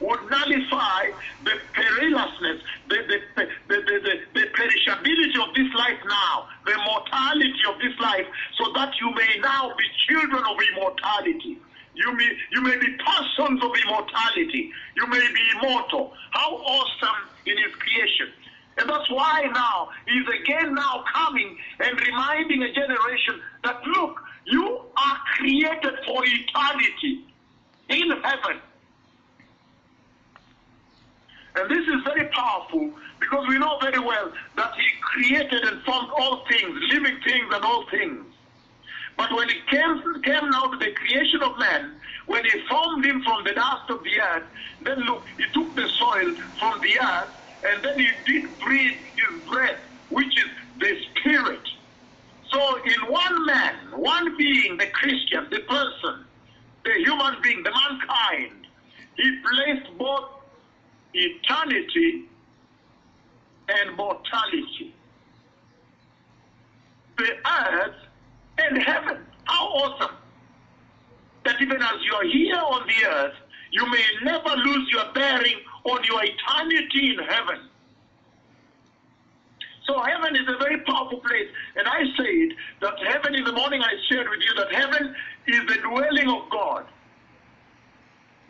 would 0.00 0.20
nullify 0.30 1.10
the 1.44 1.52
perilousness, 1.72 2.60
the, 2.88 2.96
the, 3.08 3.20
the, 3.68 4.20
the, 4.34 4.40
perishability 4.54 5.48
of 5.48 5.54
this 5.54 5.72
life 5.74 5.98
now, 6.06 6.48
the 6.66 6.76
mortality 6.84 7.62
of 7.68 7.78
this 7.80 7.98
life, 8.00 8.26
so 8.58 8.72
that 8.74 8.92
you 9.00 9.10
may 9.14 9.38
now 9.40 9.72
be 9.76 9.84
children 10.08 10.42
of 10.44 10.56
immortality. 10.72 11.58
You 11.94 12.12
may, 12.16 12.30
you 12.52 12.60
may 12.60 12.76
be 12.76 12.88
persons 13.06 13.62
of 13.62 13.70
immortality. 13.86 14.72
You 14.96 15.06
may 15.06 15.20
be 15.20 15.42
immortal. 15.56 16.12
How 16.32 16.56
awesome 16.56 17.28
in 17.46 17.56
his 17.58 17.74
creation. 17.76 18.28
And 18.76 18.88
that's 18.88 19.08
why 19.10 19.48
now 19.52 19.90
he's 20.06 20.26
again 20.40 20.74
now 20.74 21.04
coming 21.14 21.56
and 21.80 22.00
reminding 22.00 22.62
a 22.62 22.72
generation 22.72 23.40
that 23.62 23.80
look, 23.86 24.20
you 24.46 24.80
are 24.96 25.18
created 25.36 25.94
for 26.06 26.22
eternity 26.24 27.24
in 27.88 28.10
heaven. 28.22 28.60
And 31.56 31.70
this 31.70 31.86
is 31.86 32.02
very 32.04 32.28
powerful 32.28 32.90
because 33.20 33.46
we 33.48 33.58
know 33.58 33.78
very 33.80 34.00
well 34.00 34.32
that 34.56 34.72
He 34.74 34.90
created 35.00 35.64
and 35.64 35.82
formed 35.82 36.08
all 36.18 36.44
things, 36.48 36.76
living 36.90 37.16
things 37.24 37.46
and 37.52 37.64
all 37.64 37.84
things. 37.90 38.33
But 39.16 39.32
when 39.32 39.48
it 39.48 39.66
came, 39.70 40.02
came 40.22 40.50
now 40.50 40.66
to 40.66 40.78
the 40.78 40.92
creation 40.92 41.42
of 41.42 41.58
man, 41.58 42.00
when 42.26 42.44
He 42.44 42.52
formed 42.68 43.04
him 43.04 43.22
from 43.24 43.44
the 43.44 43.52
dust 43.52 43.90
of 43.90 44.02
the 44.02 44.20
earth, 44.20 44.44
then 44.82 44.98
look, 45.00 45.22
He 45.38 45.44
took 45.54 45.76
the 45.76 45.88
soil 45.98 46.34
from 46.58 46.80
the 46.82 46.98
earth 47.00 47.30
and 47.62 47.84
then 47.84 47.98
He 47.98 48.08
did 48.26 48.58
breathe 48.58 48.98
His 49.16 49.52
breath, 49.52 49.80
which 50.08 50.26
is 50.26 50.50
the 50.78 50.96
Spirit. 51.10 51.60
So 52.52 52.76
in 52.84 53.12
one 53.12 53.46
man, 53.46 53.74
one 53.96 54.36
being, 54.36 54.76
the 54.78 54.86
Christian, 54.88 55.48
the 55.50 55.60
person, 55.60 56.26
the 56.84 56.92
human 57.04 57.36
being, 57.42 57.62
the 57.62 57.70
mankind, 57.70 58.66
He 59.16 59.40
placed 59.42 59.98
both 59.98 60.24
eternity 61.14 62.24
and 63.68 63.96
mortality. 63.96 64.94
The 67.16 67.30
earth 67.46 67.94
and 68.58 68.82
heaven. 68.82 69.18
How 69.44 69.66
awesome! 69.66 70.16
That 71.44 71.60
even 71.60 71.82
as 71.82 71.96
you're 72.04 72.30
here 72.30 72.56
on 72.56 72.86
the 72.86 73.06
earth, 73.06 73.34
you 73.70 73.90
may 73.90 74.04
never 74.22 74.50
lose 74.56 74.88
your 74.92 75.12
bearing 75.12 75.56
on 75.84 76.02
your 76.04 76.22
eternity 76.24 77.10
in 77.10 77.18
heaven. 77.24 77.68
So 79.86 80.00
heaven 80.00 80.34
is 80.34 80.48
a 80.48 80.56
very 80.58 80.80
powerful 80.80 81.18
place. 81.18 81.48
And 81.76 81.86
I 81.86 82.00
said 82.16 82.56
that 82.80 82.94
heaven 83.06 83.34
in 83.34 83.44
the 83.44 83.52
morning 83.52 83.82
I 83.82 83.92
shared 84.08 84.28
with 84.28 84.40
you 84.40 84.54
that 84.54 84.72
heaven 84.72 85.14
is 85.46 85.60
the 85.66 85.76
dwelling 85.82 86.28
of 86.28 86.48
God. 86.50 86.86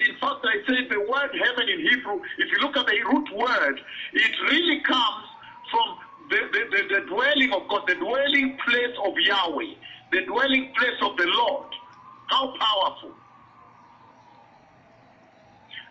In 0.00 0.14
fact, 0.20 0.44
I 0.44 0.56
said 0.66 0.88
the 0.90 1.00
word 1.00 1.30
heaven 1.32 1.68
in 1.68 1.80
Hebrew, 1.88 2.20
if 2.38 2.50
you 2.50 2.58
look 2.60 2.76
at 2.76 2.86
the 2.86 3.00
root 3.02 3.28
word, 3.34 3.80
it 4.12 4.32
really 4.50 4.80
comes 4.82 5.24
from 5.70 5.98
the, 6.30 6.40
the, 6.52 6.62
the, 6.70 6.94
the 6.94 7.06
dwelling 7.06 7.52
of 7.52 7.68
God, 7.68 7.82
the 7.86 7.94
dwelling 7.94 8.58
place 8.66 8.94
of 9.04 9.14
Yahweh, 9.18 9.74
the 10.14 10.22
dwelling 10.26 10.72
place 10.78 10.98
of 11.02 11.16
the 11.16 11.26
Lord. 11.26 11.70
How 12.30 12.54
powerful. 12.54 13.12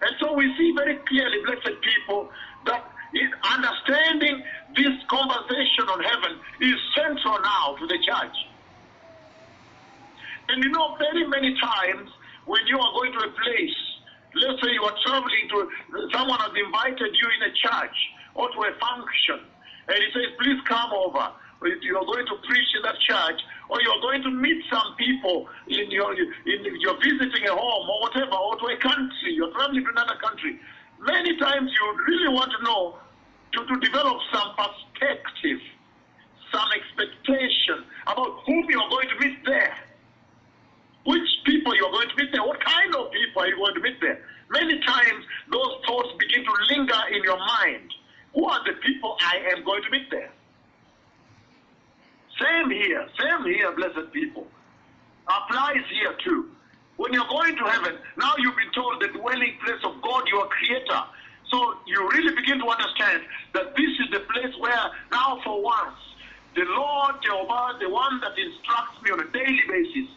And 0.01 0.11
so 0.19 0.33
we 0.33 0.47
see 0.57 0.73
very 0.75 0.97
clearly, 1.07 1.39
blessed 1.45 1.75
people, 1.83 2.29
that 2.65 2.83
understanding 3.51 4.43
this 4.75 4.95
conversation 5.09 5.85
on 5.91 5.99
heaven 6.03 6.39
is 6.61 6.75
central 6.95 7.37
now 7.43 7.75
to 7.79 7.87
the 7.87 7.99
church. 7.99 8.37
And 10.49 10.63
you 10.63 10.71
know, 10.71 10.97
very 10.99 11.27
many 11.27 11.55
times 11.59 12.09
when 12.45 12.61
you 12.67 12.79
are 12.79 12.91
going 12.93 13.11
to 13.13 13.19
a 13.19 13.31
place, 13.31 13.77
let's 14.35 14.61
say 14.63 14.71
you 14.71 14.83
are 14.83 14.97
traveling 15.05 15.45
to, 15.51 15.67
someone 16.11 16.39
has 16.39 16.51
invited 16.55 17.11
you 17.15 17.27
in 17.39 17.51
a 17.51 17.53
church 17.53 17.97
or 18.35 18.49
to 18.49 18.59
a 18.67 18.71
function, 18.79 19.39
and 19.87 19.97
he 19.99 20.07
says, 20.11 20.31
please 20.39 20.59
come 20.67 20.91
over. 20.91 21.27
You're 21.81 22.05
going 22.05 22.25
to 22.25 22.35
preach 22.47 22.69
in 22.75 22.81
that 22.83 22.99
church, 22.99 23.39
or 23.69 23.81
you're 23.81 24.01
going 24.01 24.23
to 24.23 24.31
meet 24.31 24.63
some 24.69 24.95
people 24.97 25.47
in 25.67 25.89
your, 25.91 26.13
in, 26.13 26.59
you're 26.79 26.99
visiting 27.01 27.47
a 27.47 27.55
home 27.55 27.89
or 27.89 28.01
whatever, 28.01 28.35
or 28.35 28.57
to 28.57 28.65
a 28.67 28.77
country, 28.77 29.31
you're 29.33 29.51
traveling 29.51 29.83
to 29.83 29.91
another 29.91 30.15
country. 30.21 30.59
Many 30.99 31.37
times 31.37 31.71
you 31.71 31.83
really 32.07 32.33
want 32.33 32.51
to 32.57 32.63
know, 32.63 32.97
to, 33.53 33.65
to 33.65 33.79
develop 33.79 34.17
some 34.33 34.55
perspective, 34.55 35.59
some 36.51 36.69
expectation 36.75 37.85
about 38.07 38.43
whom 38.45 38.65
you're 38.69 38.89
going 38.89 39.09
to 39.09 39.19
meet 39.19 39.37
there 39.45 39.75
which 41.05 41.27
people 41.45 41.75
you're 41.75 41.91
going 41.91 42.07
to 42.09 42.15
meet 42.15 42.31
there, 42.31 42.43
what 42.43 42.63
kind 42.63 42.95
of 42.95 43.11
people 43.11 43.41
are 43.41 43.47
you 43.47 43.55
going 43.57 43.75
to 43.75 43.81
meet 43.81 43.99
there. 44.01 44.23
many 44.49 44.79
times 44.79 45.25
those 45.51 45.73
thoughts 45.85 46.09
begin 46.19 46.43
to 46.45 46.53
linger 46.71 47.01
in 47.11 47.23
your 47.23 47.37
mind. 47.37 47.91
Who 48.33 48.45
are 48.45 48.63
the 48.65 48.73
people 48.81 49.17
I 49.21 49.37
am 49.51 49.63
going 49.63 49.83
to 49.83 49.89
meet 49.91 50.09
there? 50.09 50.31
Same 52.41 52.69
here, 52.71 53.07
same 53.19 53.45
here, 53.45 53.71
blessed 53.73 54.11
people. 54.11 54.47
Applies 55.27 55.83
here 55.89 56.15
too. 56.23 56.49
When 56.97 57.13
you're 57.13 57.27
going 57.27 57.55
to 57.57 57.63
heaven, 57.63 57.97
now 58.17 58.33
you've 58.37 58.55
been 58.55 58.71
told 58.71 59.01
the 59.01 59.07
dwelling 59.07 59.57
place 59.63 59.81
of 59.83 60.01
God, 60.01 60.27
your 60.27 60.47
creator. 60.47 61.01
So 61.49 61.75
you 61.85 62.09
really 62.09 62.35
begin 62.35 62.59
to 62.59 62.67
understand 62.67 63.23
that 63.53 63.75
this 63.75 63.91
is 63.99 64.11
the 64.11 64.19
place 64.21 64.53
where 64.59 64.91
now 65.11 65.39
for 65.43 65.61
once, 65.61 65.97
the 66.55 66.65
Lord 66.65 67.15
Jehovah, 67.23 67.77
the 67.79 67.89
one 67.89 68.19
that 68.21 68.37
instructs 68.37 69.01
me 69.03 69.11
on 69.11 69.19
a 69.19 69.31
daily 69.31 69.61
basis, 69.67 70.09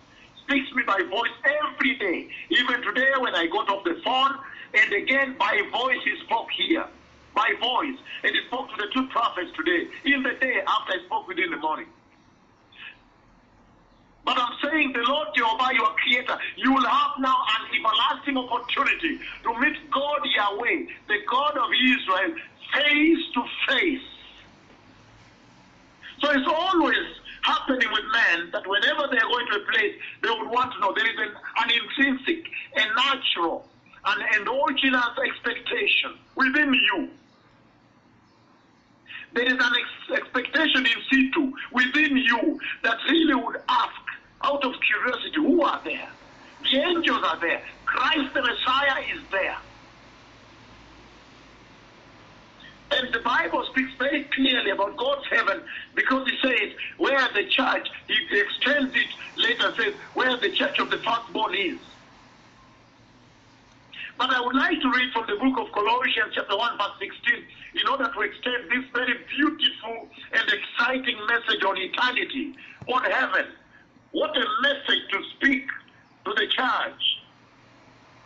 speaks 0.44 0.72
me 0.74 0.82
by 0.86 1.00
voice 1.10 1.32
every 1.44 1.96
day. 1.96 2.28
Even 2.50 2.82
today 2.82 3.12
when 3.18 3.34
I 3.34 3.46
got 3.46 3.68
off 3.68 3.84
the 3.84 4.00
phone, 4.04 4.36
and 4.74 4.92
again 4.92 5.36
by 5.38 5.60
voice 5.72 5.98
he 6.04 6.14
spoke 6.24 6.48
here. 6.56 6.86
By 7.34 7.52
voice. 7.60 7.98
And 8.22 8.34
he 8.34 8.40
spoke 8.48 8.70
to 8.70 8.76
the 8.76 8.88
two 8.94 9.06
prophets 9.08 9.50
today, 9.56 9.88
in 10.04 10.22
the 10.22 10.32
day 10.40 10.60
after 10.66 10.92
I 10.92 11.04
spoke 11.06 11.28
with 11.28 11.38
you 11.38 11.44
in 11.44 11.50
the 11.50 11.58
morning. 11.58 11.86
But 14.26 14.38
I'm 14.38 14.52
saying 14.60 14.92
the 14.92 15.04
Lord 15.08 15.28
Jehovah, 15.36 15.72
your 15.72 15.94
creator, 16.02 16.36
you 16.56 16.74
will 16.74 16.84
have 16.84 17.12
now 17.20 17.36
an 17.54 17.78
everlasting 17.78 18.36
opportunity 18.36 19.20
to 19.44 19.60
meet 19.60 19.90
God 19.90 20.20
Yahweh, 20.36 20.86
the 21.06 21.18
God 21.30 21.56
of 21.56 21.70
Israel, 21.72 22.34
face 22.74 23.24
to 23.34 23.44
face. 23.68 24.02
So 26.18 26.30
it's 26.32 26.48
always 26.48 27.06
happening 27.42 27.88
with 27.92 28.04
men 28.12 28.50
that 28.52 28.66
whenever 28.66 29.06
they 29.12 29.18
are 29.18 29.28
going 29.28 29.46
to 29.46 29.56
a 29.58 29.72
place, 29.72 29.94
they 30.22 30.30
would 30.30 30.50
want 30.50 30.72
to 30.72 30.80
know. 30.80 30.92
There 30.92 31.06
is 31.06 31.18
an, 31.18 31.30
an 31.58 31.70
intrinsic, 31.70 32.46
a 32.74 32.84
natural, 32.96 33.64
an 34.06 34.40
endogenous 34.40 35.16
expectation 35.24 36.18
within 36.34 36.74
you. 36.74 37.10
There 39.34 39.44
is 39.44 39.52
an 39.52 39.60
ex- 39.60 40.20
expectation 40.20 40.86
in 40.86 40.98
situ 41.10 41.52
within 41.72 42.16
you 42.16 42.58
that 42.82 42.96
really 43.08 43.34
would 43.34 43.60
ask, 43.68 43.92
out 44.42 44.64
of 44.64 44.74
curiosity, 44.80 45.36
who 45.36 45.62
are 45.62 45.80
there? 45.84 46.08
The 46.62 46.78
angels 46.78 47.22
are 47.24 47.40
there. 47.40 47.62
Christ 47.84 48.34
the 48.34 48.42
Messiah 48.42 49.02
is 49.14 49.20
there. 49.30 49.56
And 52.92 53.12
the 53.12 53.18
Bible 53.20 53.64
speaks 53.70 53.90
very 53.98 54.24
clearly 54.24 54.70
about 54.70 54.96
God's 54.96 55.26
heaven 55.28 55.60
because 55.94 56.28
it 56.28 56.34
says 56.40 56.72
where 56.98 57.28
the 57.34 57.44
church, 57.48 57.88
it 58.08 58.46
extends 58.46 58.94
it 58.94 59.08
later, 59.36 59.74
says 59.76 59.94
where 60.14 60.36
the 60.36 60.50
church 60.50 60.78
of 60.78 60.90
the 60.90 60.98
firstborn 60.98 61.54
is. 61.54 61.78
But 64.18 64.30
I 64.30 64.40
would 64.40 64.54
like 64.54 64.80
to 64.80 64.90
read 64.90 65.12
from 65.12 65.26
the 65.26 65.36
book 65.36 65.58
of 65.58 65.72
Colossians, 65.72 66.32
chapter 66.34 66.56
1, 66.56 66.78
verse 66.78 67.10
16, 67.24 67.44
in 67.74 67.88
order 67.88 68.10
to 68.10 68.20
extend 68.22 68.70
this 68.70 68.84
very 68.94 69.14
beautiful 69.36 70.08
and 70.32 70.48
exciting 70.48 71.18
message 71.26 71.62
on 71.64 71.76
eternity, 71.76 72.54
on 72.86 73.04
heaven. 73.04 73.46
What 74.16 74.34
a 74.34 74.46
message 74.62 75.02
to 75.12 75.22
speak 75.36 75.68
to 76.24 76.32
the 76.32 76.46
church. 76.46 77.02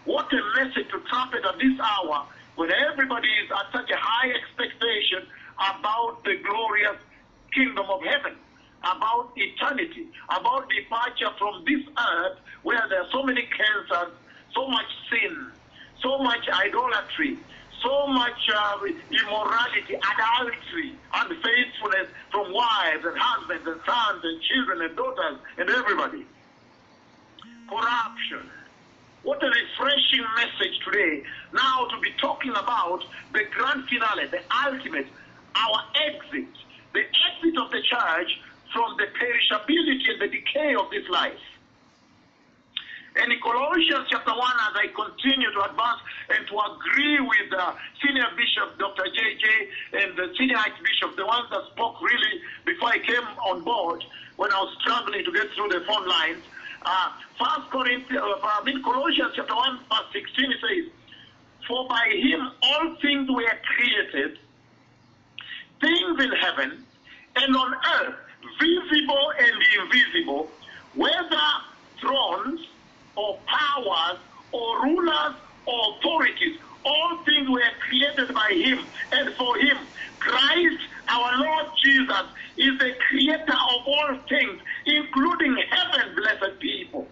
What 0.04 0.32
a 0.32 0.40
message 0.54 0.88
to 0.92 1.00
trumpet 1.10 1.44
at 1.44 1.58
this 1.58 1.80
hour 1.82 2.28
when 2.54 2.70
everybody 2.70 3.26
is 3.26 3.50
at 3.50 3.72
such 3.72 3.90
a 3.90 3.96
high 3.98 4.30
expectation 4.30 5.26
about 5.58 6.22
the 6.22 6.36
glorious 6.46 6.94
kingdom 7.52 7.86
of 7.90 8.04
heaven, 8.04 8.36
about 8.84 9.32
eternity, 9.34 10.06
about 10.28 10.70
departure 10.70 11.34
from 11.36 11.64
this 11.66 11.82
earth 11.98 12.38
where 12.62 12.86
there 12.88 13.02
are 13.02 13.10
so 13.10 13.24
many 13.24 13.42
cancers, 13.42 14.14
so 14.54 14.68
much 14.68 14.86
sin, 15.10 15.50
so 16.00 16.18
much 16.18 16.48
idolatry, 16.50 17.36
so 17.82 18.06
much 18.08 18.38
uh, 18.54 18.78
immorality, 19.10 19.94
adultery, 19.94 20.94
unfaithfulness 21.14 22.08
from 22.30 22.52
wives 22.52 23.04
and 23.04 23.16
husbands 23.18 23.66
and 23.66 23.80
sons 23.86 24.20
and 24.22 24.42
children 24.42 24.82
and 24.82 24.96
daughters 24.96 25.38
and 25.58 25.70
everybody. 25.70 26.26
Corruption. 27.68 28.50
What 29.22 29.42
a 29.42 29.46
refreshing 29.46 30.24
message 30.36 30.78
today. 30.84 31.22
Now 31.52 31.86
to 31.86 32.00
be 32.00 32.10
talking 32.20 32.52
about 32.52 33.04
the 33.32 33.44
grand 33.50 33.84
finale, 33.84 34.26
the 34.26 34.40
ultimate, 34.66 35.06
our 35.54 35.80
exit, 36.08 36.48
the 36.92 37.00
exit 37.00 37.58
of 37.60 37.70
the 37.70 37.82
church 37.82 38.40
from 38.72 38.96
the 38.96 39.06
perishability 39.18 40.10
and 40.10 40.20
the 40.20 40.28
decay 40.28 40.74
of 40.74 40.90
this 40.90 41.08
life. 41.10 41.38
And 43.16 43.32
in 43.32 43.40
Colossians 43.40 44.06
chapter 44.08 44.30
1, 44.30 44.38
as 44.38 44.74
I 44.76 44.86
continue 44.94 45.50
to 45.50 45.60
advance 45.66 46.00
and 46.30 46.46
to 46.46 46.54
agree 46.54 47.18
with 47.20 47.50
the 47.50 47.74
senior 48.02 48.26
bishop, 48.36 48.78
Dr. 48.78 49.02
JJ, 49.02 50.02
and 50.02 50.16
the 50.16 50.32
senior 50.38 50.56
archbishop, 50.56 51.16
the 51.16 51.26
ones 51.26 51.46
that 51.50 51.62
spoke 51.72 52.00
really 52.00 52.40
before 52.64 52.88
I 52.90 52.98
came 52.98 53.26
on 53.50 53.62
board 53.64 54.04
when 54.36 54.52
I 54.52 54.60
was 54.60 54.76
struggling 54.80 55.24
to 55.24 55.32
get 55.32 55.50
through 55.54 55.68
the 55.68 55.82
phone 55.86 56.06
lines. 56.06 56.42
Uh, 56.86 57.10
First 57.38 57.70
Corinthians, 57.70 58.22
uh, 58.22 58.40
I 58.42 58.62
mean 58.64 58.82
Colossians 58.82 59.32
chapter 59.34 59.54
1, 59.54 59.78
verse 59.90 60.08
16, 60.12 60.52
it 60.52 60.58
says, 60.60 60.92
For 61.66 61.88
by 61.88 62.08
him 62.14 62.48
all 62.62 62.96
things 63.02 63.28
were 63.28 63.58
created, 63.74 64.38
things 65.80 66.24
in 66.24 66.32
heaven 66.40 66.86
and 67.36 67.56
on 67.56 67.74
earth, 67.74 68.14
visible 68.58 69.32
and 69.38 69.54
invisible, 69.82 70.50
or 74.52 74.82
rulers 74.84 75.36
or 75.66 75.80
authorities. 75.98 76.56
All 76.84 77.22
things 77.26 77.48
were 77.50 77.62
created 77.88 78.34
by 78.34 78.50
him 78.54 78.78
and 79.12 79.30
for 79.38 79.56
him. 79.58 79.78
Christ, 80.20 80.82
our 81.10 81.38
Lord 81.38 81.66
Jesus, 81.84 82.26
is 82.58 82.78
the 82.78 82.92
creator 83.08 83.52
of 83.52 83.80
all 83.86 84.20
things, 84.28 84.60
including 84.86 85.56
heaven, 85.70 86.14
blessed 86.16 86.60
people. 86.62 87.10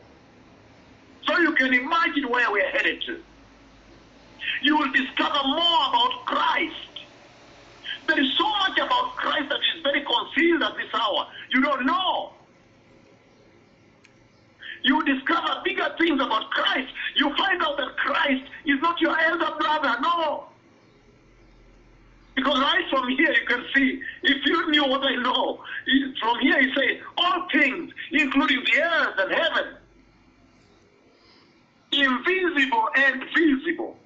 So 1.29 1.38
you 1.38 1.55
can 1.57 1.74
imagine 1.74 2.31
where 2.31 2.51
we're 2.53 2.70
headed 2.70 3.03
to. 3.07 3.22
You 4.62 4.79
will 4.79 4.92
discover 4.92 5.40
more 5.46 5.81
about 5.90 6.12
Christ. 6.27 6.74
There 8.09 8.20
is 8.20 8.31
so 8.38 8.48
much 8.48 8.79
about 8.79 9.16
Christ 9.18 9.46
that 9.51 9.61
is 9.61 9.83
very 9.85 10.05
concealed 10.05 10.62
at 10.64 10.77
this 10.77 10.92
hour. 10.94 11.27
You 11.53 11.62
don't 11.62 11.87
know 11.87 12.38
you 14.88 15.05
discover 15.05 15.61
bigger 15.64 15.94
things 15.98 16.20
about 16.20 16.51
Christ. 16.51 16.92
You 17.16 17.35
find 17.37 17.62
out 17.62 17.77
that 17.77 17.96
Christ 17.96 18.44
is 18.64 18.81
not 18.81 18.98
your 19.01 19.18
elder 19.18 19.53
brother. 19.61 19.96
No. 20.01 20.46
Because 22.35 22.59
right 22.59 22.85
from 22.88 23.09
here 23.09 23.33
you 23.33 23.46
can 23.46 23.64
see, 23.74 24.01
if 24.22 24.46
you 24.46 24.70
knew 24.70 24.87
what 24.87 25.03
I 25.03 25.16
know, 25.16 25.62
from 26.20 26.38
here 26.40 26.61
he 26.61 26.72
says, 26.74 27.03
all 27.18 27.46
things, 27.53 27.92
including 28.12 28.64
the 28.64 28.83
earth 28.83 29.14
and 29.18 29.33
heaven, 29.33 29.64
invisible 31.92 32.88
and 32.96 33.24
visible. 33.37 33.96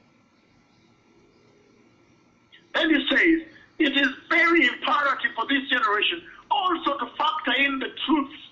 And 2.75 2.91
he 2.91 3.07
says, 3.09 3.49
it 3.79 3.97
is 3.97 4.09
very 4.31 4.67
imperative 4.67 5.31
for 5.37 5.47
this 5.49 5.69
generation 5.69 6.23
also 6.51 6.99
to 6.99 7.07
factor 7.17 7.53
in 7.59 7.79
the 7.79 7.89
truths 8.07 8.43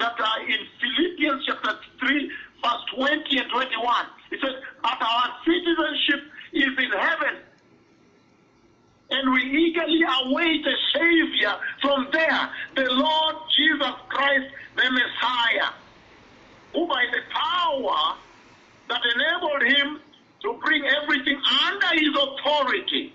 that 0.00 0.18
are 0.18 0.40
in 0.40 0.58
Philippians 0.80 1.44
chapter 1.46 1.78
3, 2.00 2.30
verse 2.62 2.84
20 2.96 3.38
and 3.38 3.50
21. 3.50 4.06
It 4.32 4.40
says, 4.40 4.54
But 4.82 4.98
our 5.00 5.28
citizenship 5.44 6.32
is 6.52 6.72
in 6.78 6.90
heaven. 6.98 7.36
And 9.10 9.32
we 9.32 9.42
eagerly 9.42 10.00
await 10.24 10.66
a 10.66 10.74
Savior 10.94 11.54
from 11.82 12.08
there, 12.12 12.50
the 12.76 12.86
Lord 12.90 13.36
Jesus 13.56 13.94
Christ, 14.08 14.46
the 14.76 14.90
Messiah, 14.90 15.72
who 16.72 16.86
by 16.86 17.04
the 17.12 17.20
power 17.30 18.16
that 18.88 19.00
enabled 19.14 19.62
him 19.62 20.00
to 20.42 20.60
bring 20.64 20.82
everything 21.02 21.40
under 21.66 21.88
his 22.00 22.16
authority 22.16 23.12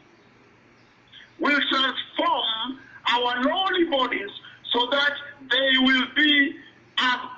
will 1.40 1.60
transform 1.70 2.80
our 3.12 3.42
lowly 3.44 3.86
bodies 3.86 4.30
so 4.72 4.88
that 4.92 5.14
they 5.50 5.78
will 5.80 6.06
be 6.16 6.56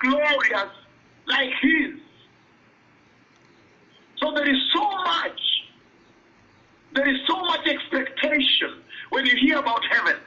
glorious 0.02 0.72
like 1.28 1.50
his. 1.62 2.00
So 4.18 4.32
there 4.34 4.50
is 4.50 4.62
so 4.74 4.82
much, 4.82 5.42
there 6.94 7.08
is 7.08 7.20
so 7.28 7.40
much 7.42 7.68
expectation 7.68 8.82
when 9.10 9.26
you 9.26 9.36
hear 9.38 9.60
about 9.60 9.82
heaven. 9.90 10.18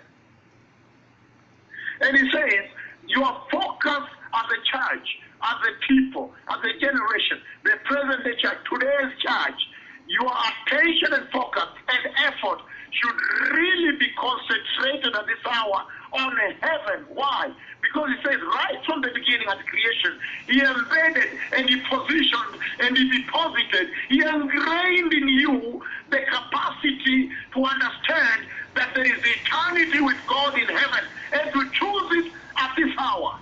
And 2.00 2.16
he 2.16 2.30
says, 2.30 2.64
your 3.08 3.42
focus 3.50 4.04
as 4.34 4.44
a 4.44 4.60
church, 4.70 5.08
as 5.42 5.56
a 5.68 5.86
people, 5.88 6.32
as 6.48 6.58
a 6.58 6.78
generation, 6.78 7.40
the 7.64 7.72
present 7.84 8.24
day 8.24 8.36
church, 8.40 8.58
today's 8.72 9.12
church, 9.18 9.60
your 10.06 10.30
attention 10.30 11.12
and 11.12 11.28
focus 11.30 11.66
and 11.88 12.14
effort 12.18 12.60
should 12.90 13.16
really 13.52 13.96
be 13.98 14.06
concentrated 14.18 15.14
at 15.14 15.26
this 15.26 15.38
hour 15.46 15.86
on 16.12 16.32
heaven. 16.60 17.06
Why? 17.14 17.48
Because 17.82 18.10
it 18.10 18.20
says 18.26 18.40
right 18.40 18.78
from 18.86 19.00
the 19.02 19.10
beginning 19.14 19.48
at 19.48 19.58
creation, 19.66 20.12
He 20.48 20.60
embedded 20.60 21.30
and 21.52 21.68
He 21.68 21.76
positioned 21.88 22.54
and 22.80 22.96
He 22.96 23.22
deposited, 23.22 23.88
He 24.08 24.22
ingrained 24.22 25.12
in 25.12 25.28
you 25.28 25.82
the 26.10 26.18
capacity 26.18 27.30
to 27.54 27.58
understand 27.64 28.40
that 28.76 28.90
there 28.94 29.04
is 29.04 29.20
eternity 29.22 30.00
with 30.00 30.18
God 30.28 30.54
in 30.58 30.68
heaven 30.68 31.04
and 31.32 31.52
to 31.52 31.60
choose 31.74 32.08
it 32.24 32.32
at 32.58 32.70
this 32.76 32.92
hour. 32.98 33.32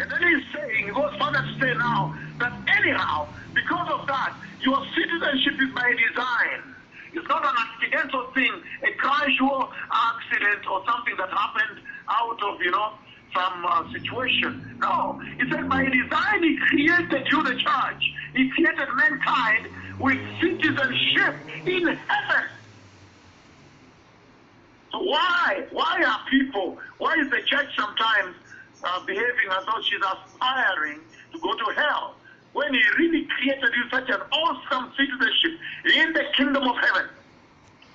And 0.00 0.06
then 0.10 0.22
he's 0.22 0.46
saying, 0.54 0.86
he 0.86 0.92
goes 0.94 1.10
further 1.18 1.42
to 1.42 1.54
say 1.60 1.72
now, 1.78 2.12
that 2.40 2.52
anyhow, 2.78 3.28
because 3.54 3.88
of 3.98 4.06
that, 4.06 4.32
your 4.62 4.78
citizenship 4.94 5.54
is 5.58 5.74
by 5.74 5.90
design. 5.90 6.77
It's 7.12 7.28
not 7.28 7.44
an 7.44 7.54
accidental 7.56 8.30
thing, 8.34 8.52
a 8.82 8.92
casual 9.00 9.70
accident 9.92 10.66
or 10.70 10.82
something 10.86 11.14
that 11.18 11.30
happened 11.30 11.80
out 12.10 12.38
of, 12.42 12.60
you 12.60 12.70
know, 12.70 12.92
some 13.34 13.64
uh, 13.66 13.84
situation. 13.92 14.76
No, 14.80 15.20
he 15.38 15.50
said 15.50 15.68
by 15.68 15.84
design 15.84 16.42
he 16.42 16.56
created 16.68 17.26
you, 17.30 17.42
the 17.42 17.56
church. 17.56 18.02
He 18.34 18.50
created 18.50 18.88
mankind 18.94 19.68
with 20.00 20.18
citizenship 20.40 21.34
in 21.66 21.86
heaven. 21.86 22.44
So 24.92 24.98
why? 25.02 25.66
Why 25.70 26.02
are 26.06 26.20
people, 26.30 26.78
why 26.98 27.14
is 27.20 27.30
the 27.30 27.42
church 27.46 27.68
sometimes 27.76 28.36
uh, 28.84 29.04
behaving 29.06 29.48
as 29.50 29.64
though 29.66 29.82
she's 29.82 30.00
aspiring 30.00 31.00
to 31.32 31.38
go 31.40 31.52
to 31.52 31.80
hell? 31.80 32.17
When 32.58 32.74
he 32.74 32.82
really 32.98 33.24
created 33.24 33.70
you 33.72 33.88
such 33.88 34.10
an 34.10 34.20
awesome 34.32 34.92
citizenship 34.96 35.60
in 35.94 36.12
the 36.12 36.24
kingdom 36.36 36.64
of 36.64 36.74
heaven. 36.74 37.08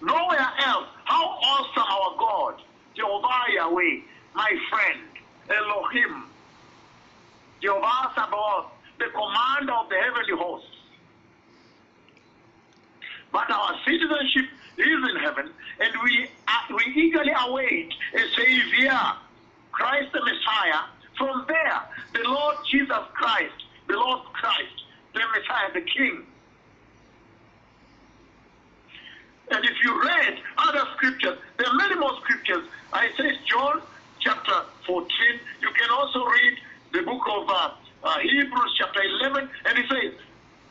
Nowhere 0.02 0.50
else. 0.66 0.88
How 1.04 1.26
awesome 1.26 1.84
our 1.84 2.18
God, 2.18 2.62
Jehovah 2.96 3.44
Yahweh, 3.54 4.00
my 4.34 4.56
friend, 4.70 5.02
Elohim, 5.50 6.28
Jehovah 7.62 8.14
Sabaoth, 8.16 8.68
the 9.00 9.08
commander 9.08 9.74
of 9.74 9.90
the 9.90 9.98
heavenly 9.98 10.38
hosts. 10.38 10.78
But 13.34 13.52
our 13.52 13.76
citizenship 13.86 14.46
is 14.78 15.10
in 15.10 15.16
heaven, 15.18 15.52
and 15.82 15.92
we, 16.06 16.30
uh, 16.48 16.74
we 16.74 17.04
eagerly 17.04 17.34
await 17.48 17.94
a 18.16 18.42
Savior, 18.42 19.02
Christ 19.74 20.14
the 20.14 20.22
Messiah. 20.22 20.84
From 21.18 21.44
there, 21.50 21.82
the 22.14 22.30
Lord 22.30 22.56
Jesus 22.72 23.04
Christ, 23.14 23.63
the 23.88 23.96
Lord 23.96 24.22
Christ, 24.34 24.84
the 25.14 25.20
Messiah, 25.20 25.74
the 25.74 25.82
King. 25.82 26.26
And 29.52 29.64
if 29.64 29.76
you 29.84 30.02
read 30.02 30.40
other 30.58 30.84
scriptures, 30.96 31.38
there 31.58 31.68
are 31.68 31.76
many 31.76 31.96
more 31.96 32.14
scriptures. 32.24 32.68
I 32.92 33.08
say 33.18 33.32
John 33.46 33.82
chapter 34.20 34.54
14. 34.88 35.08
You 35.62 35.70
can 35.80 35.92
also 35.92 36.26
read 36.26 36.58
the 36.94 37.02
book 37.02 37.22
of 37.30 37.50
uh, 37.50 37.72
uh, 38.04 38.20
Hebrews 38.20 38.76
chapter 38.78 39.02
11, 39.22 39.50
and 39.66 39.78
it 39.78 39.86
says, 39.90 40.14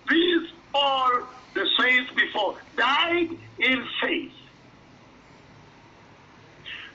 These 0.09 0.51
all 0.75 1.11
the 1.55 1.67
saints 1.79 2.11
before 2.17 2.57
died 2.77 3.29
in 3.59 3.85
faith, 4.03 4.33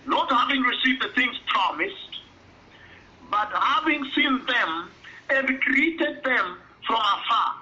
not 0.06 0.32
having 0.32 0.62
received 0.62 1.04
the 1.04 1.10
things 1.16 1.36
promised, 1.48 1.94
but 3.30 3.50
having 3.54 4.04
seen 4.16 4.46
them 4.48 4.92
and 5.30 5.60
greeted 5.62 6.24
them 6.24 6.58
from 6.86 6.96
afar, 6.96 7.56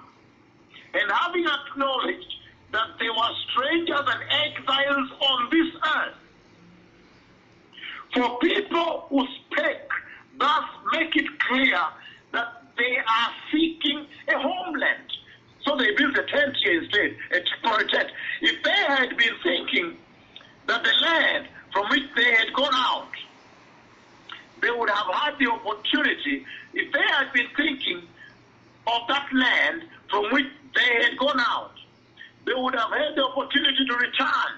and 0.94 1.10
having 1.10 1.46
acknowledged 1.46 2.34
that 2.72 2.88
they 2.98 3.08
were 3.08 3.32
strangers 3.50 4.06
and 4.06 4.22
exiles 4.30 5.10
on 5.20 5.48
this 5.50 5.74
earth. 5.96 6.14
For 8.14 8.38
people 8.38 9.06
who 9.08 9.26
speak 9.26 9.88
thus 10.38 10.64
make 10.92 11.16
it 11.16 11.26
clear 11.40 11.80
that 12.32 12.62
they 12.76 12.96
are 12.98 13.30
seeking 13.50 14.06
a 14.28 14.38
homeland. 14.38 15.12
So 15.64 15.76
they 15.76 15.94
built 15.96 16.16
a 16.16 16.22
tent 16.24 16.56
here 16.62 16.82
instead, 16.82 17.16
a 17.32 17.40
temporary 17.40 17.88
tent. 17.88 18.10
If 18.42 18.62
they 18.62 18.70
had 18.70 19.16
been 19.16 19.34
thinking 19.42 19.96
that 20.66 20.84
the 20.84 20.92
land 21.02 21.48
from 21.72 21.88
which 21.90 22.04
they 22.16 22.32
had 22.34 22.52
gone 22.54 22.74
out, 22.74 23.08
they 24.66 24.72
would 24.72 24.90
have 24.90 25.06
had 25.14 25.34
the 25.38 25.46
opportunity, 25.46 26.44
if 26.74 26.92
they 26.92 27.06
had 27.12 27.32
been 27.32 27.46
thinking 27.56 28.02
of 28.88 29.00
that 29.08 29.28
land 29.32 29.82
from 30.10 30.24
which 30.32 30.46
they 30.74 31.04
had 31.04 31.16
gone 31.18 31.38
out, 31.38 31.70
they 32.44 32.52
would 32.52 32.74
have 32.74 32.90
had 32.90 33.14
the 33.14 33.24
opportunity 33.24 33.86
to 33.86 33.94
return. 33.94 34.52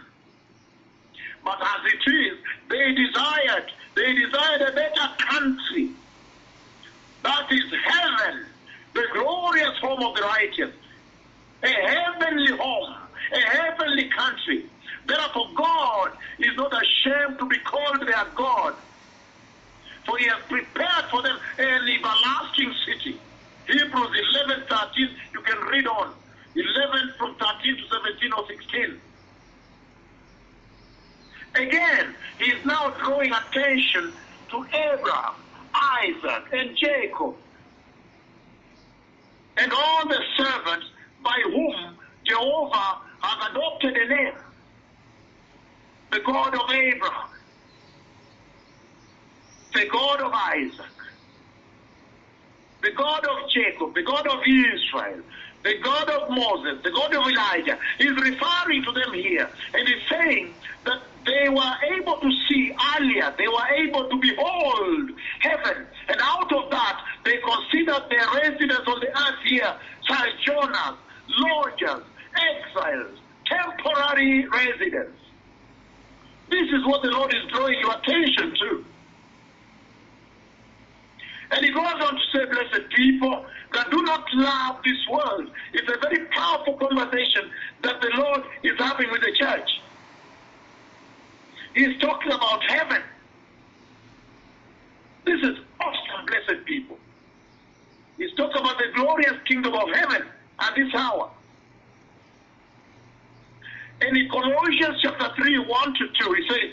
But 1.45 1.61
as 1.61 1.93
it 1.93 2.11
is, 2.11 2.39
they 2.71 2.95
desired, 2.95 3.71
they 3.97 4.15
desired 4.15 4.63
a 4.63 4.73
better 4.73 5.09
country. 5.29 5.93
That 7.25 7.53
is 7.53 7.65
heaven, 7.85 8.47
the 8.95 9.05
glorious 9.13 9.77
home 9.83 10.03
of 10.03 10.17
the 10.17 10.23
righteous, 10.23 10.75
a 11.63 11.69
heavenly 11.69 12.57
home, 12.57 12.95
a 13.35 13.41
heavenly 13.41 14.09
country. 14.17 14.71
Therefore, 15.07 15.49
God 15.55 16.11
is 16.39 16.57
not 16.57 16.73
ashamed 16.73 17.39
to 17.41 17.47
be 17.47 17.59
called 17.59 18.01
their 18.07 18.27
God, 18.37 18.75
for 20.09 20.17
He 20.17 20.25
has 20.25 20.43
prepared 20.49 21.05
for 21.11 21.23
them 21.23 21.37
an 21.59 21.67
everlasting 21.67 22.75
city. 22.87 23.21
Hebrews 23.67 24.11
11 24.47 24.65
13, 24.67 25.09
you 25.35 25.41
can 25.43 25.59
read 25.69 25.87
on. 25.87 26.15
11 26.55 27.13
from 27.19 27.37
13 27.37 27.77
to 27.77 27.83
17 27.93 28.33
or 28.33 28.45
16. 28.49 29.01
Again, 31.55 32.15
he 32.39 32.47
is 32.47 32.65
now 32.65 32.91
drawing 33.05 33.33
attention 33.33 34.15
to 34.51 34.67
Abraham, 34.73 35.35
Isaac, 35.75 36.45
and 36.53 36.77
Jacob, 36.77 37.35
and 39.59 39.73
all 39.73 40.09
the 40.09 40.21
servants 40.37 40.87
by 41.23 41.39
whom 41.45 41.97
Jehovah 42.25 42.99
has 43.21 43.51
adopted 43.51 43.97
a 43.97 44.09
name. 44.09 44.35
The 46.11 46.21
God 46.21 46.55
of 46.55 46.71
Abraham, 46.71 47.29
the 49.79 49.87
God 49.93 50.21
of 50.21 50.33
Isaac, 50.33 50.97
the 52.83 52.91
God 52.97 53.25
of 53.25 53.49
Jacob, 53.55 53.95
the 53.95 54.03
God 54.03 54.27
of 54.27 54.41
Israel, 54.43 55.23
the 55.63 55.75
God 55.85 56.11
of 56.11 56.31
Moses, 56.31 56.83
the 56.83 56.91
God 56.91 57.15
of 57.15 57.23
Elijah, 57.27 57.79
is 58.01 58.11
referring 58.11 58.83
to 58.83 58.93
them 58.93 59.15
here. 59.15 59.49
And 59.75 59.87
he's 59.87 60.03
saying 60.11 60.55
that 60.85 60.99
they 61.25 61.49
were 61.49 61.75
able 61.95 62.19
to 62.19 62.31
see 62.49 62.75
earlier, 62.99 63.33
they 63.39 63.47
were 63.47 63.69
able 63.87 64.09
to 64.11 64.19
behold 64.21 65.11
heaven. 65.41 65.87
And 66.09 66.19
out 66.23 66.53
of 66.53 66.71
that, 66.71 67.01
they 67.25 67.39
considered 67.39 68.03
their 68.11 68.27
residence 68.35 68.83
on 68.85 68.99
the 68.99 69.11
earth 69.15 69.43
here, 69.45 69.75
sojourners, 70.09 70.99
lodgers, 71.39 72.05
exiles, 72.35 73.19
temporary 73.47 74.45
residents. 74.49 75.21
This 76.51 76.67
is 76.67 76.85
what 76.85 77.03
the 77.03 77.11
Lord 77.11 77.33
is 77.33 77.43
drawing 77.53 77.79
your 77.79 77.95
attention 77.95 78.55
to. 78.59 78.85
And 81.51 81.65
he 81.65 81.73
goes 81.73 81.85
on 81.85 82.15
to 82.15 82.21
say, 82.33 82.45
blessed 82.45 82.91
people 82.95 83.47
that 83.73 83.91
do 83.91 84.03
not 84.03 84.25
love 84.35 84.77
this 84.85 85.09
world. 85.11 85.51
It's 85.73 85.89
a 85.91 85.99
very 85.99 86.27
powerful 86.27 86.75
conversation 86.75 87.51
that 87.83 88.01
the 88.01 88.11
Lord 88.17 88.43
is 88.63 88.79
having 88.79 89.11
with 89.11 89.23
the 89.23 89.33
church. 89.33 89.69
He's 91.75 91.99
talking 92.01 92.33
about 92.33 92.63
heaven. 92.69 93.03
This 95.25 95.41
is 95.43 95.59
awesome, 95.81 96.27
blessed 96.27 96.65
people. 96.67 96.99
He's 98.19 98.35
talking 98.35 98.61
about 98.61 98.79
the 98.79 98.89
glorious 98.95 99.37
kingdom 99.47 99.75
of 99.75 99.89
heaven 99.95 100.23
at 100.59 100.75
this 100.75 100.93
hour. 100.95 101.31
And 104.01 104.17
in 104.17 104.29
Colossians 104.29 105.01
chapter 105.03 105.31
3, 105.37 105.59
1 105.59 105.95
to 105.95 106.09
2, 106.25 106.33
he 106.33 106.49
says, 106.49 106.71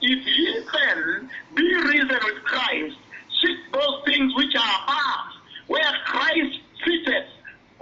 If 0.00 0.26
ye 0.26 0.64
then 0.72 1.30
be 1.54 1.74
risen 1.74 2.08
with 2.08 2.44
Christ, 2.44 2.96
seek 3.42 3.58
those 3.72 4.02
things 4.06 4.32
which 4.36 4.54
are 4.56 4.82
above, 4.84 5.26
where 5.68 5.92
Christ 6.06 6.58
sitteth 6.84 7.28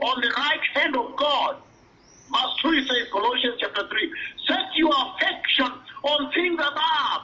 on 0.02 0.20
the 0.20 0.32
right 0.36 0.60
hand 0.74 0.96
of 0.96 1.16
God. 1.16 1.56
Verse 2.32 2.54
2 2.62 2.86
says, 2.86 3.08
Colossians 3.12 3.54
chapter 3.60 3.88
3, 3.88 4.12
set 4.48 4.66
your 4.76 4.92
affection 4.92 5.72
on 6.04 6.32
things 6.32 6.60
above. 6.60 7.22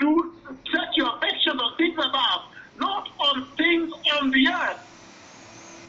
Do 0.00 0.34
set 0.72 0.88
your 0.96 1.16
affection 1.16 1.58
on 1.60 1.76
things 1.78 1.96
above, 1.98 2.42
not 2.76 3.04
on 3.20 3.48
things 3.56 3.90
on 4.20 4.30
the 4.30 4.48
earth. 4.48 4.80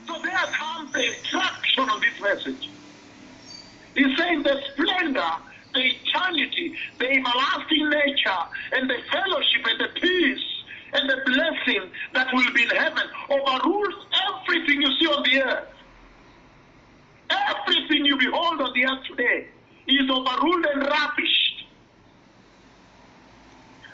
So 0.07 0.15
there 0.23 0.33
comes 0.33 0.93
the 0.93 1.03
instruction 1.03 1.89
of 1.89 2.01
this 2.01 2.17
message. 2.21 2.63
He's 3.95 4.17
saying 4.17 4.43
the 4.43 4.57
splendor, 4.73 5.31
the 5.73 5.81
eternity, 5.81 6.73
the 6.99 7.07
everlasting 7.07 7.89
nature, 7.89 8.43
and 8.73 8.89
the 8.89 8.97
fellowship 9.11 9.65
and 9.65 9.79
the 9.81 10.01
peace 10.01 10.45
and 11.03 11.09
the 11.09 11.23
blessing 11.25 11.89
that 12.13 12.27
will 12.33 12.53
be 12.53 12.63
in 12.63 12.69
heaven 12.69 13.03
overrules 13.29 13.95
everything 14.31 14.81
you 14.81 14.91
see 14.99 15.07
on 15.07 15.23
the 15.23 15.43
earth. 15.43 15.67
Everything 17.29 18.05
you 18.05 18.17
behold 18.17 18.61
on 18.61 18.73
the 18.73 18.85
earth 18.85 19.03
today 19.09 19.47
is 19.87 20.09
overruled 20.09 20.65
and 20.65 20.83
ravished. 20.83 21.65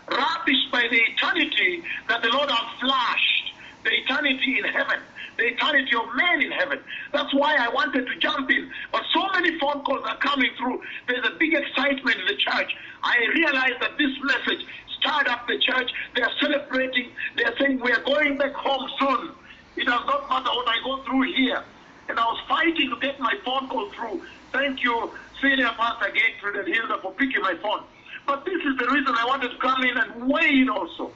Ravished 0.10 0.72
by 0.72 0.88
the 0.90 1.00
eternity 1.14 1.84
that 2.08 2.22
the 2.22 2.30
Lord 2.30 2.50
has 2.50 2.80
flashed, 2.80 3.54
the 3.84 3.92
eternity 3.92 4.60
in 4.60 4.66
heaven, 4.66 5.00
the 5.38 5.46
eternity 5.46 5.96
of 5.96 6.16
men 6.16 6.42
in 6.42 6.52
heaven. 6.52 6.80
That's 7.14 7.34
why 7.34 7.56
I 7.56 7.70
wanted 7.70 8.06
to 8.06 8.20
jump 8.20 8.52
in. 8.52 8.70
But 8.92 9.04
so 9.14 9.26
many 9.34 9.58
phone 9.60 9.82
calls 9.84 10.06
are 10.06 10.18
coming 10.18 10.52
through. 10.58 10.82
There's 11.08 11.26
a 11.26 11.36
big 11.40 11.54
excitement 11.54 12.18
in 12.20 12.26
the 12.26 12.36
church. 12.36 12.76
I 13.02 13.16
realize 13.34 13.74
that 13.80 13.98
this 13.98 14.12
message 14.24 14.66
stirred 15.00 15.28
up 15.28 15.48
the 15.48 15.58
church. 15.60 15.90
They 16.16 16.22
are 16.22 16.32
celebrating. 16.42 17.12
They 17.38 17.44
are 17.44 17.56
saying, 17.60 17.80
We 17.84 17.92
are 17.92 18.04
going 18.04 18.38
back 18.38 18.54
home 18.54 18.90
soon. 19.00 19.36
It 19.76 19.86
does 19.86 20.04
not 20.06 20.30
matter 20.30 20.52
what 20.52 20.68
I 20.68 20.78
go 20.84 21.04
through 21.06 21.34
here. 21.36 21.64
And 22.10 22.20
I 22.20 22.24
was 22.26 22.40
fighting 22.50 22.90
to 22.90 22.98
get 23.00 23.20
my 23.20 23.34
phone 23.46 23.70
call 23.70 23.92
through. 23.96 24.22
Thank 24.52 24.84
you, 24.84 25.14
Senior 25.42 25.70
Pastor 25.78 26.12
Gertrude 26.12 26.66
and 26.66 26.76
Hilda, 26.76 26.98
for 27.02 27.14
picking 27.14 27.42
my 27.42 27.54
phone. 27.62 27.86
But 28.26 28.46
this 28.46 28.60
is 28.66 28.78
the 28.80 28.88
reason 28.92 29.14
I 29.16 29.26
wanted 29.26 29.50
to 29.52 29.58
come 29.62 29.84
in 29.84 29.98
and 29.98 30.30
weigh 30.30 30.62
in 30.62 30.70
also. 30.70 31.16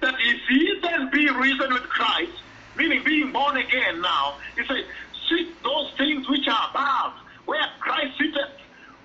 That 0.00 0.14
if 0.14 0.40
ye 0.50 0.78
then 0.82 1.10
be 1.12 1.28
risen 1.28 1.72
with 1.72 1.82
Christ, 1.90 2.32
meaning 2.76 3.02
being 3.04 3.32
born 3.32 3.56
again 3.56 4.00
now, 4.00 4.36
he 4.56 4.62
says, 4.68 4.84
seek 5.28 5.62
those 5.62 5.88
things 5.98 6.28
which 6.28 6.46
are 6.48 6.70
above, 6.70 7.12
where 7.46 7.66
Christ 7.80 8.18
sitteth 8.18 8.56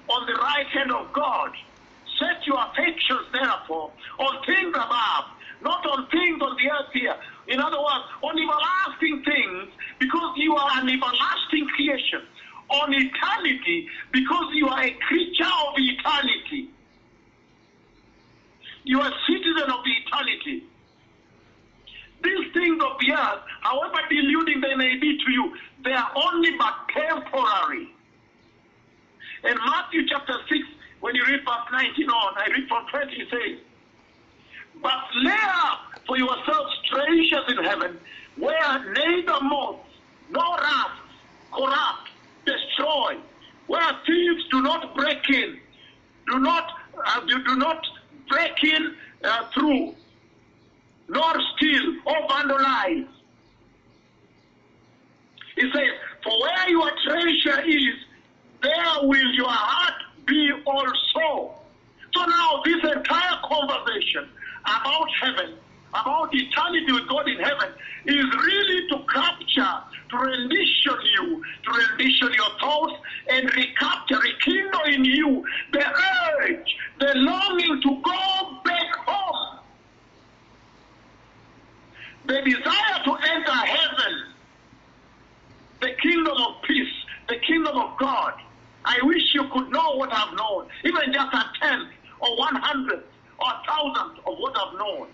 on 0.10 0.26
the 0.28 0.34
right 0.34 0.68
hand 0.74 0.92
of 0.92 1.14
God. 1.14 1.52
Set 2.20 2.46
your 2.48 2.58
affections, 2.58 3.28
therefore, 3.32 3.92
on 4.20 4.44
things 4.46 4.74
above, 4.74 5.26
not 5.62 5.86
on 5.86 6.08
things 6.08 6.42
on 6.42 6.56
the 6.58 6.72
earth 6.72 6.92
here. 6.94 7.16
In 7.48 7.60
other 7.60 7.78
words, 7.78 8.06
on 8.24 8.38
everlasting 8.38 9.24
things, 9.24 9.70
because 10.00 10.34
you 10.38 10.56
are 10.56 10.82
an 10.82 10.90
everlasting 10.90 11.68
creation. 11.76 12.22
On 12.70 12.94
eternity, 12.94 13.88
because 14.12 14.54
you 14.54 14.68
are 14.68 14.84
a 14.84 14.92
creature 15.08 15.46
of 15.46 15.74
eternity. 15.78 16.70
You 18.84 19.00
are 19.00 19.08
a 19.08 19.16
citizen 19.26 19.70
of 19.70 19.80
eternity. 19.86 20.64
These 22.24 22.52
things 22.54 22.82
of 22.84 22.98
the 23.00 23.14
earth, 23.14 23.42
however 23.62 24.00
deluding 24.10 24.60
they 24.60 24.76
may 24.76 24.98
be 24.98 25.18
to 25.18 25.32
you, 25.32 25.56
they 25.84 25.94
are 25.94 26.12
only 26.16 26.58
but 26.58 26.74
temporary. 26.94 27.94
In 29.44 29.56
Matthew 29.56 30.08
chapter 30.08 30.34
6, 30.50 30.68
when 31.02 31.16
you 31.16 31.24
read 31.26 31.40
verse 31.46 31.72
19 31.72 32.10
on, 32.10 32.34
I 32.38 32.48
read 32.50 32.68
from 32.68 32.86
20, 32.88 33.16
it 33.16 33.28
says, 33.30 33.60
But 34.82 35.04
lay 35.16 35.32
up 35.32 36.02
for 36.08 36.18
yourselves 36.18 36.76
treasures 36.90 37.46
in 37.50 37.64
heaven, 37.64 38.00
where 38.38 38.94
neither 38.94 39.40
moth 39.42 39.80
nor 40.30 40.58
rust 40.58 41.02
corrupt, 41.52 42.10
destroy, 42.46 43.18
where 43.68 43.92
thieves 44.06 44.48
do 44.50 44.62
not 44.62 44.96
break 44.96 45.30
in, 45.30 45.60
do 46.32 46.40
not 46.40 46.72
uh, 47.06 47.26
do, 47.26 47.44
do 47.44 47.56
not 47.58 47.86
break 48.30 48.64
in 48.64 48.96
uh, 49.24 49.44
through, 49.54 49.94
nor 51.10 51.34
steal 51.56 51.96
or 52.06 52.28
vandalize. 52.28 53.08
He 55.56 55.62
says, 55.62 55.92
For 56.24 56.40
where 56.42 56.70
your 56.70 56.92
treasure 57.06 57.68
is, 57.68 57.96
there 58.62 58.94
will 59.04 59.34
your 59.34 59.50
heart 59.50 60.07
be 60.28 60.52
also. 60.66 61.56
So 62.14 62.26
now 62.26 62.62
this 62.66 62.84
entire 62.84 63.38
conversation 63.44 64.30
about 64.66 65.08
heaven, 65.22 65.56
about 65.90 66.30
eternity 66.34 66.92
with 66.92 67.08
God 67.08 67.28
in 67.28 67.38
heaven, 67.40 67.70
is 68.06 68.26
really 68.26 68.88
to 68.90 69.06
capture, 69.14 69.84
to 70.10 70.18
rendition 70.18 70.98
you, 71.20 71.44
to 71.64 71.72
rendition 71.72 72.34
your 72.34 72.60
thoughts, 72.60 72.94
and 73.30 73.54
recapture, 73.56 74.20
rekindle 74.20 74.82
in 74.86 75.06
you 75.06 75.46
the 75.74 75.86
urge, 76.40 76.76
the 77.00 77.12
longing 77.16 77.82
to 77.82 78.02
go 78.04 78.62
back 78.64 78.96
home. 79.06 79.60
The 82.26 82.42
desire 82.42 83.04
to 83.06 83.14
enter 83.14 83.52
heaven, 83.52 84.24
the 85.82 85.92
kingdom 86.02 86.36
of 86.38 86.62
peace, 86.64 86.94
the 87.30 87.38
kingdom 87.48 87.78
of 87.78 87.98
God. 87.98 88.34
I 88.86 89.00
wish 89.04 89.22
you 89.34 89.44
could 89.50 89.70
know 89.70 89.96
what 89.96 90.14
I've 90.14 90.34
known, 90.36 90.68
even 90.86 91.14
just 91.14 91.34
a 91.34 91.44
tenth 91.62 91.90
or 92.20 92.37
one 92.52 92.62
hundredth 92.62 93.08
or 93.40 93.48
a 93.52 93.60
thousandth 93.68 94.20
of 94.26 94.34
what 94.40 94.56
I've 94.56 94.78
known 94.80 95.08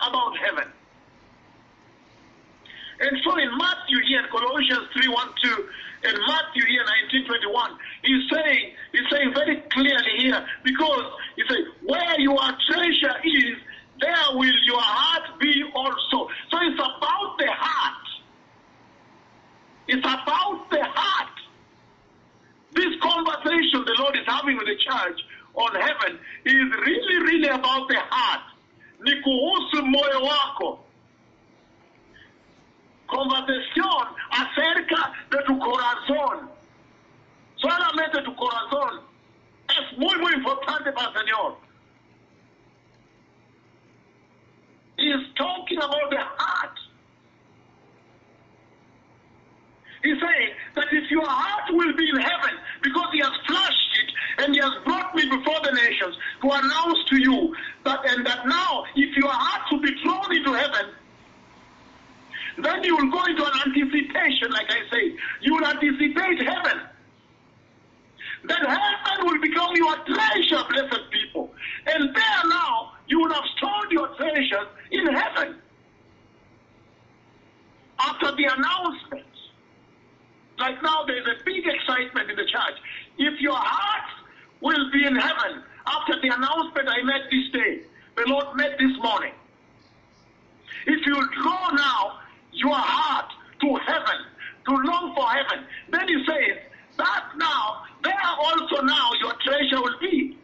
about 0.00 0.32
heaven. 0.38 0.68
And 3.00 3.16
so 3.24 3.36
in 3.38 3.48
Matthew 3.56 3.98
here, 4.08 4.26
Colossians 4.30 4.88
3 4.92 5.08
1 5.08 5.28
2, 5.42 5.68
and 6.04 6.18
Matthew 6.28 6.64
here 6.68 6.84
19 7.12 7.26
21, 7.26 7.70
he's 8.04 8.24
saying, 8.28 8.72
he's 8.92 9.08
saying 9.10 9.32
very 9.34 9.56
clearly 9.72 10.14
here, 10.18 10.46
because 10.64 11.06
he 11.36 11.42
says, 11.48 11.64
Where 11.86 12.20
your 12.20 12.40
treasure 12.68 13.16
is, 13.24 13.56
there 14.00 14.26
will 14.32 14.58
your 14.64 14.80
heart 14.80 15.40
be 15.40 15.64
also. 15.74 16.28
So 16.50 16.58
it's 16.60 16.76
about 16.76 17.38
the 17.38 17.48
heart. 17.48 18.06
It's 19.88 20.04
about 20.04 20.70
the 20.70 20.84
heart. 20.84 21.36
This 22.74 22.92
conversation 23.02 23.84
the 23.84 23.96
Lord 23.98 24.16
is 24.16 24.26
having 24.26 24.56
with 24.56 24.66
the 24.66 24.76
church 24.76 25.20
on 25.54 25.74
heaven 25.74 26.18
is 26.44 26.70
really, 26.86 27.16
really 27.24 27.48
about 27.48 27.88
the 27.88 27.98
heart. 28.10 28.42
Ni 29.00 29.12
kuhusu 29.22 29.86
moyo 29.86 30.22
wako. 30.22 30.84
Conversation 33.06 34.06
acerca 34.30 35.12
de 35.30 35.38
tu 35.46 35.58
corazón. 35.58 36.50
Solamente 37.56 38.22
tu 38.24 38.34
corazón. 38.34 39.02
Es 39.68 39.98
muy, 39.98 40.16
muy 40.18 40.32
importante 40.34 40.92
para 40.92 41.08
el 41.08 41.14
Señor. 41.14 41.56
He 44.96 45.06
is 45.06 45.26
talking 45.36 45.78
about 45.78 46.10
the 46.10 46.18
heart. 46.18 46.79
He's 50.02 50.16
saying 50.16 50.50
that 50.76 50.86
if 50.92 51.10
your 51.10 51.26
heart 51.26 51.68
will 51.72 51.92
be 51.94 52.08
in 52.08 52.16
heaven, 52.16 52.56
because 52.82 53.08
he 53.12 53.20
has 53.20 53.32
flashed 53.46 53.98
it 54.02 54.44
and 54.44 54.54
he 54.54 54.60
has 54.60 54.72
brought 54.84 55.14
me 55.14 55.24
before 55.28 55.60
the 55.62 55.72
nations 55.72 56.16
to 56.40 56.50
announce 56.50 57.04
to 57.10 57.20
you 57.20 57.54
that 57.84 58.00
and 58.08 58.24
that 58.24 58.46
now 58.46 58.84
if 58.96 59.16
your 59.16 59.28
heart 59.30 59.62
will 59.70 59.80
be 59.80 59.94
thrown 60.02 60.34
into 60.34 60.54
heaven, 60.54 60.94
then 62.62 62.82
you 62.84 62.96
will 62.96 63.10
go 63.10 63.24
into 63.24 63.44
an 63.44 63.52
anticipation, 63.66 64.50
like 64.50 64.70
I 64.70 64.80
say. 64.90 65.16
You 65.42 65.54
will 65.54 65.66
anticipate 65.66 66.42
heaven. 66.42 66.80
Then 68.44 68.58
heaven 68.58 69.26
will 69.26 69.40
become 69.40 69.70
your 69.74 69.96
treasure, 70.06 70.64
blessed 70.70 71.10
people. 71.10 71.52
And 71.86 72.14
there 72.14 72.42
now, 72.46 72.92
you 73.06 73.20
will 73.20 73.32
have 73.32 73.44
stored 73.56 73.92
your 73.92 74.08
treasures 74.16 74.68
in 74.90 75.06
heaven. 75.06 75.56
After 77.98 78.32
the 78.34 78.44
announcement. 78.44 79.29
Like 80.60 80.82
now, 80.82 81.04
there's 81.06 81.26
a 81.26 81.42
big 81.44 81.66
excitement 81.66 82.30
in 82.30 82.36
the 82.36 82.44
church. 82.44 82.76
If 83.16 83.40
your 83.40 83.56
heart 83.56 84.10
will 84.60 84.90
be 84.92 85.06
in 85.06 85.16
heaven 85.16 85.62
after 85.86 86.20
the 86.20 86.28
announcement 86.28 86.86
I 86.86 87.02
made 87.02 87.22
this 87.30 87.50
day, 87.50 87.80
the 88.16 88.24
Lord 88.26 88.54
made 88.56 88.72
this 88.78 88.94
morning. 89.02 89.32
If 90.86 91.06
you 91.06 91.16
draw 91.42 91.70
now 91.70 92.20
your 92.52 92.74
heart 92.76 93.32
to 93.62 93.74
heaven, 93.74 94.18
to 94.66 94.72
long 94.72 95.14
for 95.14 95.26
heaven, 95.28 95.64
then 95.88 96.06
he 96.06 96.24
says, 96.26 96.58
that 96.98 97.24
now, 97.38 97.84
there 98.04 98.14
also 98.38 98.82
now 98.82 99.10
your 99.22 99.32
treasure 99.42 99.80
will 99.80 99.98
be. 99.98 100.36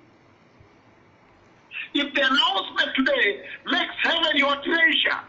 If 1.93 2.15
the 2.15 2.23
announcement 2.23 2.97
today 2.97 3.43
makes 3.67 3.95
heaven 4.03 4.37
your 4.37 4.57
treasure, 4.57 5.21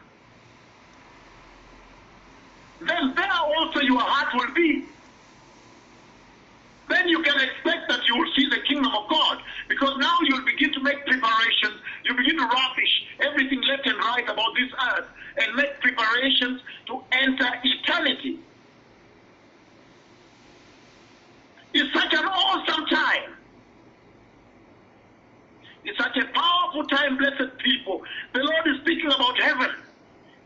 then 2.80 3.14
there 3.16 3.32
also 3.32 3.80
your 3.82 4.00
heart 4.00 4.34
will 4.36 4.54
be. 4.54 4.86
Then 6.90 7.08
you 7.10 7.22
can 7.22 7.36
expect 7.40 7.90
that 7.90 8.00
you 8.08 8.18
will 8.18 8.32
see 8.36 8.48
the 8.50 8.62
kingdom 8.68 8.92
of 8.94 9.10
God 9.10 9.40
because 9.68 9.98
now 10.00 10.18
you'll 10.24 10.46
begin 10.46 10.72
to 10.74 10.80
make 10.82 11.06
preparations. 11.06 11.82
You 12.06 12.16
begin 12.16 12.38
to 12.38 12.46
ravish 12.46 13.04
everything 13.20 13.62
left 13.70 13.86
and 13.88 13.98
right 13.98 14.24
about 14.24 14.52
this 14.56 14.72
earth 14.94 15.06
and 15.38 15.56
make 15.56 15.80
preparations 15.82 16.62
to 16.88 17.04
enter 17.12 17.50
eternity. 17.64 18.40
It's 21.74 21.94
such 21.94 22.14
an 22.14 22.26
awesome 22.26 22.86
time. 22.86 23.36
It's 25.84 25.98
such 25.98 26.18
a 26.18 26.26
powerful 26.34 26.86
time, 26.88 27.18
blessed 27.18 27.58
people. 27.60 28.02
The 28.34 28.40
Lord 28.40 28.68
is 28.68 28.82
speaking 28.82 29.12
about 29.12 29.40
heaven. 29.40 29.70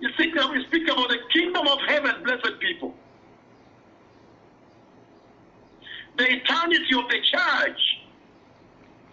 He's 0.02 0.12
speaking, 0.14 0.42
we 0.52 0.66
speak 0.66 0.84
about 0.90 1.10
the 1.10 1.20
kingdom 1.32 1.68
of 1.68 1.80
heaven, 1.88 2.24
blessed 2.24 2.60
people. 2.60 2.94
The 6.18 6.26
eternity 6.26 6.94
of 6.98 7.08
the 7.08 7.20
church 7.32 7.80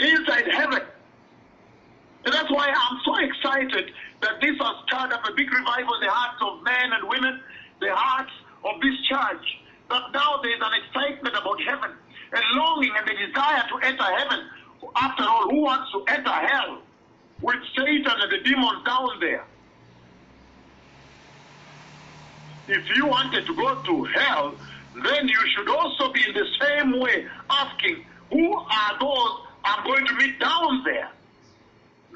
inside 0.01 0.49
heaven. 0.51 0.81
And 2.25 2.35
that's 2.35 2.51
why 2.51 2.69
I'm 2.69 2.99
so 3.05 3.15
excited 3.17 3.93
that 4.23 4.41
this 4.41 4.57
has 4.59 4.75
stirred 4.87 5.13
up 5.13 5.23
a 5.29 5.33
big 5.35 5.53
revival 5.53 5.95
in 5.95 6.01
the 6.01 6.11
hearts 6.11 6.43
of 6.43 6.63
men 6.65 6.93
and 6.93 7.09
women, 7.09 7.41
the 7.81 7.95
hearts 7.95 8.33
of 8.65 8.81
this 8.81 8.97
church. 9.09 9.45
That 9.91 10.03
now 10.13 10.41
there 10.43 10.53
is 10.53 10.61
an 10.61 10.73
excitement 10.85 11.37
about 11.37 11.63
heaven, 11.63 11.97
a 12.33 12.41
longing 12.57 12.93
and 12.97 13.09
a 13.09 13.27
desire 13.27 13.65
to 13.69 13.87
enter 13.87 14.05
heaven. 14.05 14.41
After 14.97 15.23
all, 15.23 15.49
who 15.51 15.61
wants 15.63 15.93
to 15.93 16.05
enter 16.13 16.31
hell? 16.31 16.83
with 17.41 17.57
Satan 17.77 18.05
and 18.07 18.33
the 18.33 18.39
demons 18.45 18.85
down 18.85 19.09
there. 19.21 19.45
If 22.69 22.85
you 22.97 23.07
wanted 23.07 23.47
to 23.47 23.55
go 23.55 23.83
to 23.83 24.05
hell, 24.05 24.55
then 25.03 25.27
you 25.27 25.41
should 25.57 25.69
also 25.69 26.13
be 26.13 26.23
in 26.29 26.35
the 26.35 26.47
same 26.61 27.01
way 27.01 27.27
asking, 27.49 28.05
who 28.31 28.55
are 28.55 28.99
those 29.01 29.41
I'm 29.65 29.85
going 29.85 30.07
to 30.07 30.15
meet 30.17 30.39
down 30.39 30.85
there? 30.85 31.11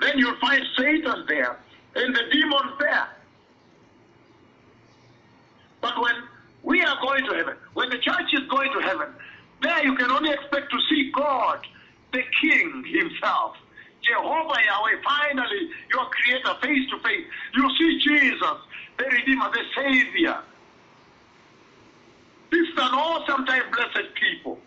Then 0.00 0.18
you'll 0.18 0.38
find 0.40 0.62
Satan 0.76 1.24
there 1.26 1.58
and 1.94 2.14
the 2.14 2.22
demons 2.30 2.72
there. 2.78 3.08
But 5.80 6.00
when 6.00 6.14
we 6.62 6.82
are 6.82 6.98
going 7.00 7.24
to 7.24 7.34
heaven, 7.34 7.56
when 7.74 7.88
the 7.88 7.98
church 7.98 8.32
is 8.32 8.46
going 8.48 8.72
to 8.72 8.80
heaven, 8.80 9.08
there 9.62 9.84
you 9.84 9.96
can 9.96 10.10
only 10.10 10.32
expect 10.32 10.70
to 10.70 10.78
see 10.90 11.10
God, 11.14 11.66
the 12.12 12.22
King 12.42 12.84
Himself. 12.86 13.56
Jehovah 14.02 14.58
Yahweh, 14.66 15.00
finally, 15.04 15.70
your 15.92 16.06
Creator, 16.06 16.54
face 16.60 16.90
to 16.90 16.98
face. 17.00 17.26
You 17.54 17.70
see 17.78 17.98
Jesus, 18.00 18.58
the 18.98 19.04
Redeemer, 19.04 19.50
the 19.52 19.62
Savior. 19.76 20.38
This 22.50 22.68
is 22.68 22.74
an 22.76 22.94
awesome 22.94 23.46
time, 23.46 23.62
blessed 23.72 24.14
people. 24.14 24.58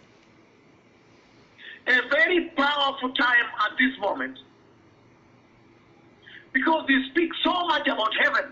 A 1.87 2.01
very 2.09 2.49
powerful 2.57 3.11
time 3.11 3.45
at 3.63 3.77
this 3.77 3.97
moment. 3.99 4.39
Because 6.51 6.87
they 6.87 6.97
speak 7.11 7.29
so 7.43 7.67
much 7.67 7.87
about 7.87 8.11
heaven 8.23 8.51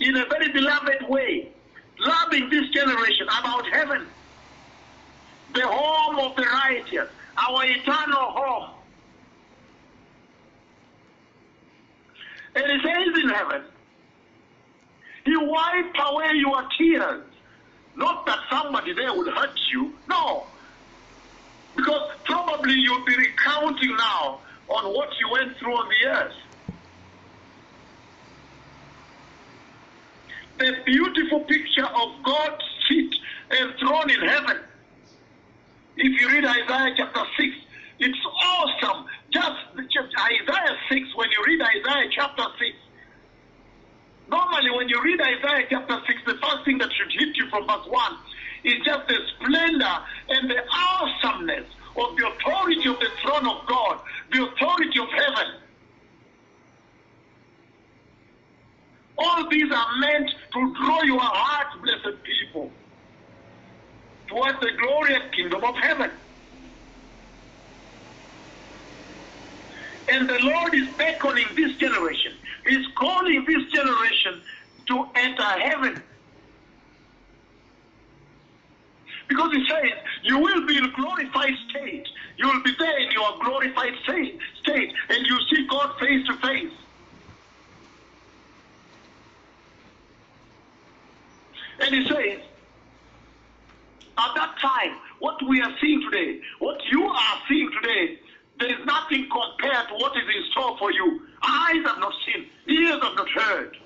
in 0.00 0.16
a 0.16 0.24
very 0.26 0.50
beloved 0.52 1.08
way, 1.08 1.52
loving 2.00 2.48
this 2.50 2.68
generation 2.70 3.26
about 3.38 3.64
heaven, 3.72 4.06
the 5.52 5.66
home 5.66 6.18
of 6.18 6.34
the 6.36 6.42
righteous, 6.42 7.08
our 7.36 7.64
eternal 7.64 8.32
home. 8.32 8.70
And 12.54 12.64
it 12.64 12.80
says 12.82 13.22
in 13.22 13.28
heaven, 13.30 13.62
He 15.24 15.36
wiped 15.36 15.98
away 15.98 16.30
your 16.34 16.62
tears. 16.78 17.24
Not 17.96 18.26
that 18.26 18.38
somebody 18.50 18.92
there 18.92 19.12
would 19.14 19.32
hurt 19.32 19.58
you, 19.72 19.92
no. 20.08 20.46
Because 21.76 22.10
probably 22.24 22.74
you'll 22.74 23.04
be 23.04 23.16
recounting 23.16 23.96
now 23.96 24.40
on 24.68 24.94
what 24.94 25.08
you 25.20 25.30
went 25.30 25.56
through 25.58 25.74
on 25.74 25.88
the 25.88 26.08
earth. 26.08 26.32
The 30.58 30.72
beautiful 30.86 31.40
picture 31.40 31.86
of 31.86 32.22
God's 32.22 32.62
seat 32.88 33.14
and 33.50 33.74
throne 33.78 34.10
in 34.10 34.20
heaven. 34.20 34.58
If 35.96 36.20
you 36.20 36.28
read 36.28 36.44
Isaiah 36.44 36.94
chapter 36.96 37.24
6, 37.36 37.56
it's 38.00 38.18
awesome. 38.44 39.06
Just, 39.34 39.58
Isaiah 39.74 40.76
6, 40.88 41.16
when 41.16 41.28
you 41.32 41.44
read 41.44 41.60
Isaiah 41.60 42.08
chapter 42.14 42.44
6, 42.56 42.70
normally 44.28 44.70
when 44.70 44.88
you 44.88 45.02
read 45.02 45.20
Isaiah 45.20 45.66
chapter 45.68 45.98
6, 46.06 46.20
the 46.24 46.34
first 46.34 46.64
thing 46.64 46.78
that 46.78 46.88
should 46.94 47.10
hit 47.10 47.36
you 47.36 47.50
from 47.50 47.66
verse 47.66 47.84
1 47.88 48.12
is 48.62 48.74
just 48.86 49.08
the 49.08 49.18
splendor 49.34 49.96
and 50.28 50.48
the 50.48 50.62
awesomeness 50.70 51.66
of 51.96 52.16
the 52.16 52.28
authority 52.30 52.88
of 52.88 52.98
the 53.00 53.10
throne 53.22 53.46
of 53.46 53.66
God, 53.66 53.98
the 54.30 54.46
authority 54.46 55.00
of 55.00 55.08
heaven. 55.10 55.52
All 59.18 59.48
these 59.50 59.72
are 59.72 59.98
meant 59.98 60.30
to 60.52 60.74
draw 60.80 61.02
your 61.02 61.20
heart, 61.20 61.66
blessed 61.82 62.22
people, 62.22 62.70
towards 64.28 64.60
the 64.60 64.70
glorious 64.80 65.22
kingdom 65.34 65.64
of 65.64 65.74
heaven. 65.82 66.10
And 70.08 70.28
the 70.28 70.38
Lord 70.40 70.74
is 70.74 70.96
beckoning 70.98 71.46
this 71.56 71.76
generation. 71.80 72.32
He's 72.66 72.86
calling 72.98 73.44
this 73.46 73.62
generation 73.72 74.42
to 74.88 75.06
enter 75.16 75.42
heaven. 75.42 76.02
Because 79.28 79.52
he 79.52 79.64
says, 79.68 79.92
you 80.24 80.38
will 80.38 80.66
be 80.66 80.76
in 80.78 80.84
a 80.84 80.92
glorified 80.92 81.54
state. 81.70 82.06
You 82.38 82.48
will 82.48 82.62
be 82.62 82.72
there 82.78 82.98
in 83.00 83.10
your 83.12 83.30
glorified 83.42 83.94
state, 84.04 84.38
state 84.62 84.92
and 85.10 85.26
you 85.26 85.38
see 85.50 85.66
God 85.70 85.92
face 86.00 86.26
to 86.26 86.36
face. 86.38 86.72
And 91.80 91.94
he 91.94 92.06
says, 92.08 92.40
at 94.18 94.30
that 94.36 94.54
time, 94.60 94.98
what 95.20 95.36
we 95.48 95.60
are 95.62 95.72
seeing 95.80 96.00
today, 96.10 96.40
what 96.60 96.78
you 96.90 97.04
are 97.04 97.36
seeing 97.48 97.70
today, 97.82 98.18
there 98.64 98.80
is 98.80 98.86
nothing 98.86 99.28
compared 99.30 99.88
to 99.88 99.94
what 99.94 100.16
is 100.16 100.22
in 100.22 100.50
store 100.52 100.74
for 100.78 100.90
you. 100.90 101.26
Eyes 101.42 101.84
have 101.84 101.98
not 101.98 102.14
seen, 102.24 102.46
ears 102.66 102.98
have 103.02 103.14
not 103.14 103.28
heard. 103.28 103.76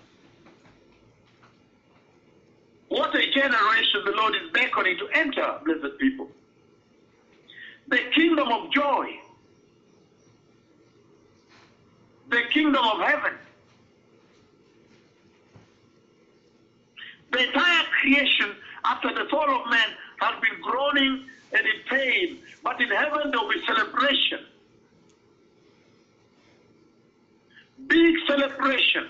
What 2.89 3.13
a 3.13 3.31
generation 3.33 4.03
the 4.05 4.13
Lord 4.13 4.35
is 4.37 4.51
beckoning 4.53 4.97
to 4.99 5.09
enter, 5.15 5.59
blessed 5.65 5.99
people. 5.99 6.29
The 7.89 7.99
kingdom 8.15 8.47
of 8.53 8.73
joy, 8.73 9.09
the 12.31 12.43
kingdom 12.53 12.85
of 12.85 13.01
heaven. 13.01 13.33
The 17.33 17.47
entire 17.49 17.85
creation 18.01 18.55
after 18.85 19.13
the 19.13 19.29
fall 19.29 19.61
of 19.61 19.71
man 19.71 19.89
has 20.21 20.41
been 20.41 20.63
groaning 20.63 21.27
and 21.53 21.67
in 21.67 21.83
pain, 21.91 22.39
but 22.63 22.81
in 22.81 22.91
heaven 22.91 23.33
there 23.33 23.41
will 23.41 23.49
be 23.51 23.61
celebration. 23.67 24.47
Big 27.89 28.15
celebration. 28.27 29.09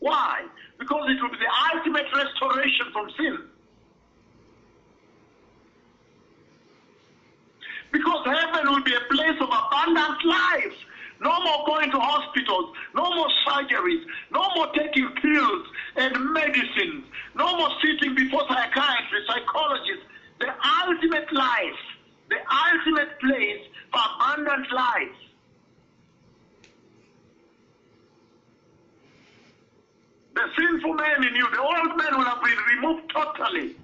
Why? 0.00 0.44
Because 0.78 1.10
it 1.10 1.20
will 1.22 1.30
be 1.30 1.38
the 1.38 1.74
ultimate 1.74 2.06
restoration 2.14 2.86
from 2.92 3.10
sin. 3.16 3.38
Because 7.92 8.26
heaven 8.26 8.72
will 8.72 8.82
be 8.82 8.94
a 8.94 9.00
place 9.10 9.40
of 9.40 9.48
abundant 9.48 10.24
life. 10.24 10.76
No 11.20 11.40
more 11.42 11.64
going 11.66 11.90
to 11.90 11.98
hospitals, 11.98 12.74
no 12.94 13.08
more 13.14 13.28
surgeries, 13.48 14.04
no 14.30 14.50
more 14.54 14.66
taking 14.74 15.08
pills 15.22 15.66
and 15.96 16.32
medicines, 16.32 17.04
no 17.34 17.56
more 17.56 17.70
sitting 17.82 18.14
before 18.14 18.42
psychiatrists, 18.48 19.26
psychologists. 19.26 20.04
The 20.40 20.52
ultimate 20.82 21.32
life, 21.32 21.80
the 22.28 22.36
ultimate 22.68 23.18
place 23.20 23.62
for 23.90 24.00
abundant 24.14 24.70
life. 24.70 25.25
The 30.36 30.42
sinful 30.54 30.92
man 30.92 31.24
in 31.24 31.34
you, 31.34 31.50
the 31.50 31.62
old 31.62 31.96
man 31.96 32.18
will 32.18 32.26
have 32.26 32.42
been 32.44 32.58
removed 32.76 33.10
totally. 33.10 33.74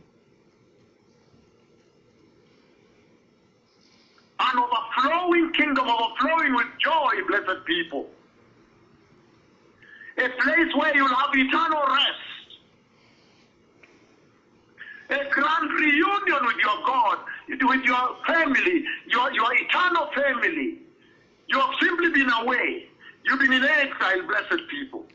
An 4.38 4.58
overflowing 4.58 5.50
kingdom, 5.54 5.88
overflowing 5.88 6.54
with 6.54 6.66
joy, 6.78 7.12
blessed 7.26 7.64
people. 7.64 8.06
A 10.18 10.28
place 10.28 10.74
where 10.76 10.94
you'll 10.94 11.08
have 11.08 11.30
eternal 11.32 11.84
rest. 11.86 12.58
A 15.08 15.30
grand 15.30 15.70
reunion 15.72 16.46
with 16.46 16.56
your 16.56 16.84
God, 16.84 17.18
with 17.48 17.82
your 17.82 18.16
family, 18.26 18.84
your, 19.06 19.32
your 19.32 19.54
eternal 19.54 20.10
family. 20.14 20.80
You 21.46 21.58
have 21.58 21.74
simply 21.80 22.10
been 22.10 22.30
away. 22.42 22.88
You've 23.24 23.40
been 23.40 23.54
in 23.54 23.64
exile, 23.64 24.26
blessed 24.26 24.68
people. 24.68 25.06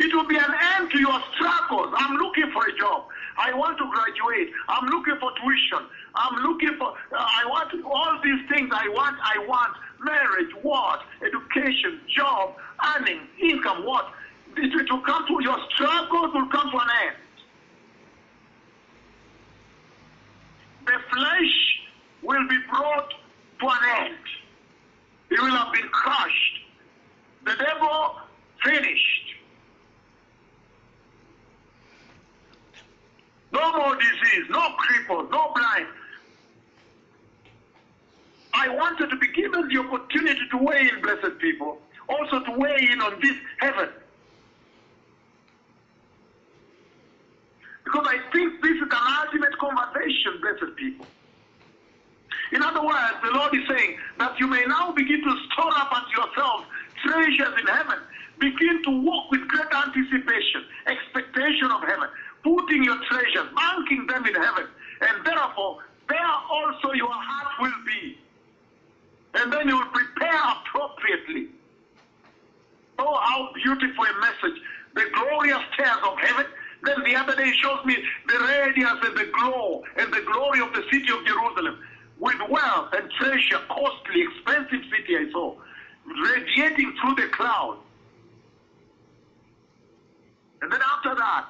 It 0.00 0.14
will 0.14 0.26
be 0.26 0.36
an 0.36 0.54
end 0.76 0.90
to 0.92 0.98
your 0.98 1.20
struggles. 1.34 1.92
I'm 1.94 2.16
looking 2.16 2.50
for 2.52 2.66
a 2.66 2.72
job. 2.78 3.04
I 3.36 3.52
want 3.52 3.76
to 3.76 3.84
graduate. 3.84 4.48
I'm 4.66 4.88
looking 4.88 5.16
for 5.20 5.30
tuition. 5.36 5.86
I'm 6.14 6.42
looking 6.42 6.74
for, 6.78 6.88
uh, 6.88 7.16
I 7.20 7.44
want 7.46 7.68
all 7.84 8.18
these 8.24 8.40
things 8.48 8.70
I 8.72 8.88
want. 8.88 9.16
I 9.22 9.44
want 9.46 9.76
marriage, 10.02 10.50
what? 10.62 11.00
Education, 11.20 12.00
job, 12.16 12.56
earning, 12.96 13.20
income, 13.42 13.84
what? 13.84 14.06
It 14.56 14.90
will 14.90 15.02
come 15.02 15.26
to, 15.28 15.38
your 15.42 15.58
struggles 15.74 16.32
will 16.32 16.48
come 16.48 16.70
to 16.70 16.78
an 16.78 16.88
end. 17.04 17.16
The 20.86 20.96
flesh 21.12 21.54
will 22.22 22.48
be 22.48 22.58
brought 22.70 23.10
to 23.60 23.66
an 23.68 24.06
end. 24.06 24.24
It 25.28 25.40
will 25.40 25.50
have 25.50 25.74
been 25.74 25.88
crushed. 25.90 26.56
The 27.44 27.54
devil 27.54 28.16
finished. 28.64 29.20
No 33.52 33.69
more 33.80 33.96
disease, 33.96 34.44
no 34.50 34.60
cripples, 34.76 35.30
no 35.30 35.52
blind. 35.54 35.86
I 38.52 38.68
wanted 38.68 39.08
to 39.08 39.16
be 39.16 39.28
given 39.32 39.68
the 39.68 39.78
opportunity 39.78 40.40
to 40.50 40.58
weigh 40.58 40.90
in, 40.92 41.00
blessed 41.00 41.38
people, 41.38 41.78
also 42.08 42.40
to 42.44 42.52
weigh 42.52 42.88
in 42.92 43.00
on 43.00 43.18
this 43.22 43.36
heaven. 43.58 43.88
Because 47.84 48.06
I 48.06 48.18
think 48.32 48.60
this 48.62 48.76
is 48.76 48.82
an 48.82 49.06
ultimate 49.24 49.56
conversation, 49.58 50.40
blessed 50.42 50.76
people. 50.76 51.06
In 52.52 52.62
other 52.62 52.84
words, 52.84 53.14
the 53.22 53.30
Lord 53.30 53.54
is 53.54 53.62
saying 53.68 53.96
that 54.18 54.38
you 54.38 54.46
may 54.46 54.62
now 54.66 54.92
begin 54.92 55.22
to 55.22 55.36
store 55.52 55.72
up 55.76 55.92
unto 55.92 56.10
yourselves 56.20 56.64
treasures 57.04 57.54
in 57.60 57.66
heaven. 57.66 57.98
Begin 58.40 58.82
to 58.84 58.90
walk 59.02 59.30
with 59.30 59.46
great 59.48 59.72
anticipation, 59.72 60.64
expectation 60.86 61.70
of 61.70 61.82
heaven, 61.82 62.08
putting 62.42 62.84
your 62.84 62.98
treasures, 63.04 63.48
banking 63.54 64.06
them 64.06 64.26
in 64.26 64.34
heaven. 64.34 64.66
And 65.00 65.24
therefore, 65.24 65.78
there 66.08 66.18
also 66.50 66.92
your 66.92 67.12
heart 67.12 67.48
will 67.60 67.84
be. 67.86 68.18
And 69.34 69.52
then 69.52 69.68
you 69.68 69.76
will 69.76 69.86
prepare 69.86 70.40
appropriately. 70.56 71.48
Oh, 72.98 73.18
how 73.22 73.52
beautiful 73.54 74.04
a 74.04 74.20
message. 74.20 74.60
The 74.94 75.04
glorious 75.14 75.62
stairs 75.74 75.98
of 76.04 76.18
heaven. 76.18 76.46
Then 76.82 77.02
the 77.04 77.14
other 77.14 77.36
day 77.36 77.52
shows 77.62 77.84
me 77.84 77.96
the 78.26 78.38
radiance 78.38 79.00
and 79.04 79.16
the 79.16 79.30
glow 79.38 79.82
and 79.96 80.12
the 80.12 80.22
glory 80.22 80.60
of 80.60 80.72
the 80.72 80.82
city 80.90 81.12
of 81.12 81.24
Jerusalem 81.26 81.78
with 82.18 82.36
wealth 82.48 82.88
and 82.92 83.10
treasure, 83.12 83.60
costly, 83.68 84.22
expensive 84.22 84.82
city 84.90 85.16
I 85.16 85.30
saw, 85.30 85.54
radiating 86.06 86.94
through 87.00 87.14
the 87.16 87.28
cloud. 87.32 87.78
And 90.62 90.70
then 90.70 90.80
after 90.96 91.14
that, 91.14 91.48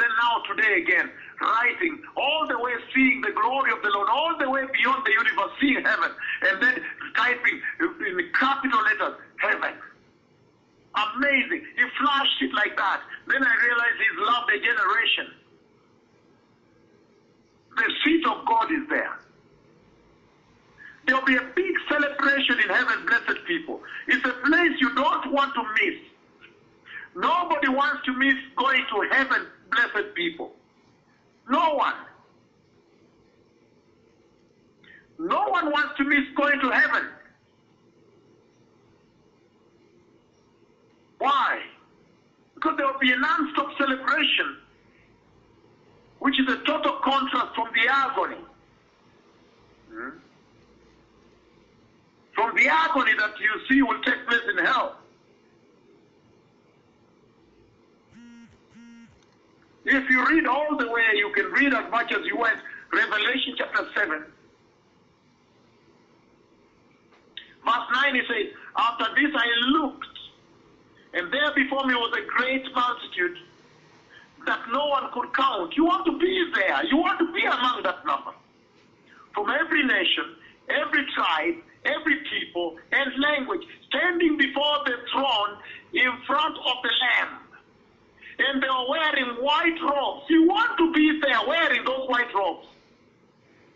then 0.00 0.08
now 0.16 0.42
today 0.48 0.80
again, 0.82 1.10
writing 1.40 2.02
all 2.16 2.46
the 2.48 2.58
way 2.58 2.72
seeing 2.94 3.20
the 3.20 3.32
glory 3.32 3.72
of 3.72 3.82
the 3.82 3.90
Lord, 3.90 4.08
all 4.08 4.36
the 4.38 4.48
way 4.48 4.62
beyond 4.72 5.04
the 5.04 5.12
universe, 5.12 5.52
seeing 5.60 5.84
heaven, 5.84 6.10
and 6.48 6.62
then 6.62 6.80
typing 7.16 7.60
in 7.80 8.32
capital 8.38 8.80
letters, 8.82 9.20
heaven. 9.36 9.74
Amazing. 10.94 11.62
He 11.76 11.84
flashed 11.98 12.42
it 12.42 12.52
like 12.54 12.76
that. 12.76 13.00
Then 13.28 13.44
I 13.44 13.54
realized 13.64 13.96
he's 13.98 14.18
loved 14.26 14.50
a 14.50 14.58
generation. 14.58 15.26
The 17.76 17.92
seat 18.04 18.26
of 18.26 18.44
God 18.46 18.72
is 18.72 18.88
there. 18.88 19.20
There'll 21.06 21.24
be 21.24 21.36
a 21.36 21.46
big 21.54 21.74
celebration 21.88 22.60
in 22.60 22.68
heaven, 22.68 23.06
blessed 23.06 23.44
people. 23.46 23.80
It's 24.08 24.24
a 24.24 24.32
place 24.46 24.72
you 24.80 24.94
don't 24.94 25.32
want 25.32 25.54
to 25.54 25.62
miss. 25.62 25.98
Nobody 27.16 27.68
wants 27.68 28.04
to 28.04 28.12
miss 28.12 28.34
going 28.56 28.84
to 28.90 29.08
heaven, 29.10 29.46
blessed 29.70 30.14
people. 30.14 30.52
No 31.48 31.74
one. 31.74 31.94
No 35.18 35.48
one 35.48 35.70
wants 35.70 35.96
to 35.98 36.04
miss 36.04 36.24
going 36.36 36.58
to 36.60 36.70
heaven. 36.70 37.08
Why? 41.18 41.60
Because 42.54 42.76
there 42.78 42.86
will 42.86 42.98
be 42.98 43.12
a 43.12 43.16
non-stop 43.16 43.76
celebration, 43.76 44.56
which 46.20 46.40
is 46.40 46.48
a 46.48 46.56
total 46.64 46.98
contrast 47.04 47.54
from 47.54 47.68
the 47.74 47.90
agony. 47.90 48.36
Hmm? 49.92 50.08
From 52.34 52.56
the 52.56 52.68
agony 52.68 53.12
that 53.18 53.38
you 53.38 53.50
see 53.68 53.82
will 53.82 54.00
take 54.02 54.26
place 54.26 54.40
in 54.50 54.64
hell. 54.64 54.99
If 59.84 60.10
you 60.10 60.26
read 60.26 60.46
all 60.46 60.76
the 60.76 60.90
way, 60.90 61.06
you 61.14 61.32
can 61.34 61.46
read 61.46 61.72
as 61.72 61.90
much 61.90 62.12
as 62.12 62.24
you 62.26 62.36
want. 62.36 62.58
Revelation 62.92 63.54
chapter 63.56 63.88
7. 63.94 64.24
Verse 67.64 67.86
9 67.94 68.16
it 68.16 68.24
says, 68.28 68.54
After 68.76 69.06
this 69.14 69.32
I 69.34 69.46
looked, 69.70 70.06
and 71.14 71.32
there 71.32 71.52
before 71.54 71.84
me 71.86 71.94
was 71.94 72.16
a 72.16 72.26
great 72.26 72.64
multitude 72.74 73.38
that 74.46 74.60
no 74.72 74.86
one 74.86 75.10
could 75.12 75.34
count. 75.34 75.76
You 75.76 75.84
want 75.84 76.06
to 76.06 76.18
be 76.18 76.50
there. 76.54 76.84
You 76.86 76.96
want 76.96 77.18
to 77.18 77.32
be 77.32 77.44
among 77.44 77.82
that 77.82 78.04
number. 78.06 78.32
From 79.34 79.50
every 79.50 79.82
nation, 79.84 80.36
every 80.68 81.04
tribe, 81.14 81.56
every 81.84 82.16
people, 82.30 82.78
and 82.92 83.10
language, 83.20 83.62
standing 83.88 84.36
before 84.36 84.78
the 84.86 84.96
throne 85.12 85.58
in 85.92 86.10
front 86.26 86.56
of 86.56 86.76
the 86.82 86.90
and 88.40 88.62
they 88.62 88.68
were 88.68 88.88
wearing 88.88 89.36
white 89.44 89.78
robes. 89.84 90.24
You 90.28 90.48
want 90.48 90.78
to 90.78 90.92
be 90.92 91.20
there 91.20 91.40
wearing 91.46 91.84
those 91.84 92.08
white 92.08 92.32
robes. 92.34 92.66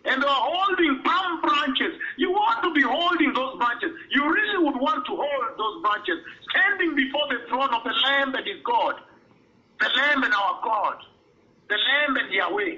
And 0.07 0.23
they 0.23 0.27
were 0.27 0.45
holding 0.53 1.03
palm 1.03 1.41
branches. 1.41 2.01
You 2.17 2.31
want 2.31 2.63
to 2.65 2.73
be 2.73 2.83
holding 2.83 3.33
those 3.33 3.57
branches. 3.57 3.93
You 4.11 4.25
really 4.25 4.65
would 4.65 4.81
want 4.81 5.05
to 5.07 5.13
hold 5.17 5.59
those 5.59 5.83
branches, 5.83 6.25
standing 6.51 6.95
before 6.95 7.29
the 7.29 7.45
throne 7.49 7.73
of 7.73 7.85
the 7.85 7.93
Lamb 7.93 8.33
that 8.33 8.47
is 8.49 8.61
God, 8.65 9.01
the 9.81 9.89
Lamb 9.97 10.25
and 10.25 10.33
our 10.33 10.61
God, 10.65 10.97
the 11.69 11.77
Lamb 11.77 12.17
and 12.17 12.33
Yahweh. 12.33 12.77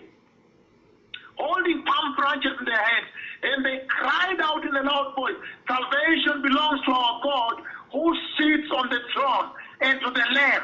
Holding 1.38 1.84
palm 1.84 2.16
branches 2.16 2.52
in 2.58 2.64
their 2.64 2.82
hands, 2.82 3.06
and 3.42 3.64
they 3.64 3.82
cried 3.88 4.40
out 4.40 4.64
in 4.64 4.74
a 4.74 4.82
loud 4.82 5.14
voice, 5.14 5.36
Salvation 5.68 6.42
belongs 6.42 6.80
to 6.86 6.90
our 6.90 7.20
God 7.22 7.62
who 7.92 8.16
sits 8.38 8.70
on 8.74 8.88
the 8.88 9.00
throne 9.12 9.50
and 9.82 10.00
to 10.00 10.10
the 10.10 10.26
Lamb. 10.34 10.62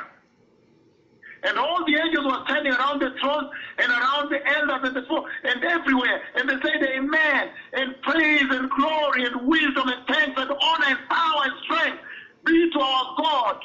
And 1.45 1.59
all 1.59 1.84
the 1.84 1.97
angels 1.97 2.24
were 2.24 2.45
standing 2.47 2.72
around 2.72 3.01
the 3.01 3.11
throne 3.20 3.51
and 3.78 3.90
around 3.90 4.30
the 4.30 4.47
elders 4.47 4.80
and 4.84 4.97
the 4.97 5.03
four 5.09 5.24
and 5.43 5.64
everywhere. 5.64 6.22
And 6.36 6.49
they 6.49 6.55
said, 6.62 6.82
Amen. 6.82 7.51
And 7.72 8.01
praise 8.03 8.47
and 8.49 8.70
glory 8.70 9.24
and 9.24 9.47
wisdom 9.47 9.88
and 9.88 10.07
thanks 10.07 10.40
and 10.40 10.51
honor 10.51 10.86
and 10.86 10.99
power 11.09 11.43
and 11.45 11.53
strength 11.64 11.99
be 12.45 12.70
to 12.70 12.80
our 12.80 13.16
God 13.18 13.64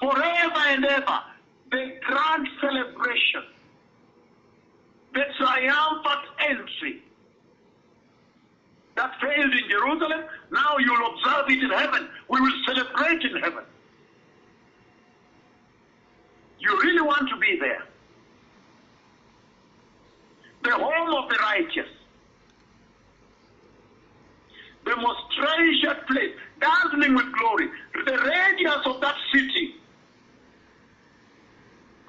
forever 0.00 0.62
and 0.68 0.84
ever. 0.84 1.18
The 1.70 1.92
grand 2.02 2.48
celebration, 2.60 3.44
the 5.14 5.22
triumphant 5.38 6.26
entry 6.40 7.02
that 8.96 9.12
failed 9.20 9.52
in 9.52 9.70
Jerusalem, 9.70 10.24
now 10.50 10.76
you'll 10.78 11.14
observe 11.14 11.48
it 11.48 11.62
in 11.62 11.70
heaven. 11.70 12.08
We 12.28 12.40
will 12.40 12.52
celebrate 12.66 13.22
in 13.22 13.36
heaven. 13.42 13.64
You 16.62 16.80
really 16.80 17.02
want 17.02 17.28
to 17.28 17.36
be 17.38 17.58
there. 17.58 17.82
The 20.62 20.70
home 20.70 21.24
of 21.24 21.28
the 21.28 21.36
righteous. 21.38 21.90
The 24.84 24.96
most 24.96 25.20
treasured 25.36 26.06
place, 26.06 26.30
dazzling 26.60 27.16
with 27.16 27.26
glory. 27.36 27.68
The 28.06 28.16
radiance 28.16 28.86
of 28.86 29.00
that 29.00 29.16
city. 29.34 29.74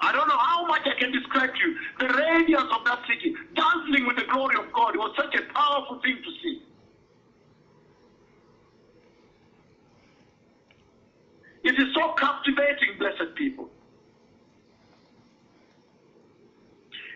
I 0.00 0.12
don't 0.12 0.28
know 0.28 0.38
how 0.38 0.66
much 0.66 0.82
I 0.86 1.00
can 1.00 1.10
describe 1.10 1.50
to 1.52 1.60
you. 1.60 1.76
The 1.98 2.14
radiance 2.14 2.70
of 2.78 2.84
that 2.84 3.00
city, 3.08 3.34
dazzling 3.56 4.06
with 4.06 4.16
the 4.16 4.24
glory 4.32 4.54
of 4.56 4.72
God. 4.72 4.94
It 4.94 4.98
was 4.98 5.14
such 5.16 5.34
a 5.34 5.52
powerful 5.52 6.00
thing 6.00 6.18
to 6.22 6.30
see. 6.42 6.62
It 11.64 11.74
is 11.76 11.92
so 11.94 12.12
captivating, 12.12 12.98
blessed 12.98 13.34
people. 13.34 13.70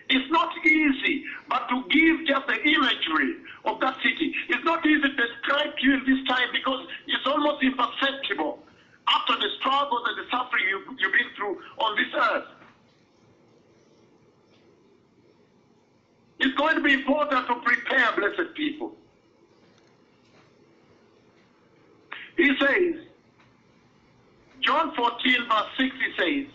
It's 0.09 0.31
not 0.31 0.49
easy, 0.65 1.23
but 1.47 1.69
to 1.69 1.83
give 1.89 2.25
just 2.25 2.47
the 2.47 2.59
imagery 2.61 3.35
of 3.65 3.79
that 3.79 3.95
city. 3.97 4.33
It's 4.49 4.63
not 4.63 4.85
easy 4.85 5.01
to 5.01 5.09
describe 5.09 5.77
to 5.77 5.85
you 5.85 5.93
in 5.93 5.99
this 6.05 6.27
time 6.27 6.47
because 6.51 6.87
it's 7.07 7.27
almost 7.27 7.63
imperceptible 7.63 8.59
after 9.07 9.35
the 9.35 9.49
struggles 9.59 10.01
and 10.07 10.17
the 10.17 10.29
suffering 10.31 10.63
you, 10.67 10.81
you've 10.99 11.13
been 11.13 11.29
through 11.35 11.61
on 11.77 11.95
this 11.95 12.13
earth. 12.15 12.47
It's 16.39 16.55
going 16.55 16.75
to 16.75 16.81
be 16.81 16.93
important 16.93 17.47
to 17.47 17.55
prepare 17.55 18.11
blessed 18.15 18.53
people. 18.55 18.95
He 22.37 22.49
says, 22.59 22.95
John 24.61 24.95
14, 24.95 25.35
verse 25.49 25.65
6, 25.77 25.95
he 25.95 26.11
says, 26.17 26.53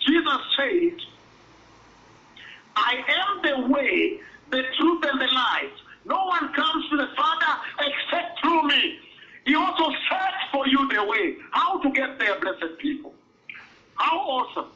Jesus 0.00 0.40
said, 0.56 1.13
I 2.76 2.94
am 3.08 3.42
the 3.42 3.72
way, 3.72 4.20
the 4.50 4.62
truth, 4.76 5.04
and 5.10 5.20
the 5.20 5.32
life. 5.32 5.72
No 6.04 6.24
one 6.26 6.52
comes 6.52 6.88
to 6.90 6.96
the 6.96 7.08
Father 7.16 7.60
except 7.80 8.40
through 8.40 8.68
me. 8.68 8.98
He 9.46 9.54
also 9.54 9.90
set 10.10 10.32
for 10.52 10.66
you 10.66 10.88
the 10.88 11.04
way. 11.04 11.36
How 11.50 11.78
to 11.80 11.90
get 11.90 12.18
there, 12.18 12.38
blessed 12.40 12.78
people. 12.78 13.14
How 13.96 14.18
awesome. 14.18 14.70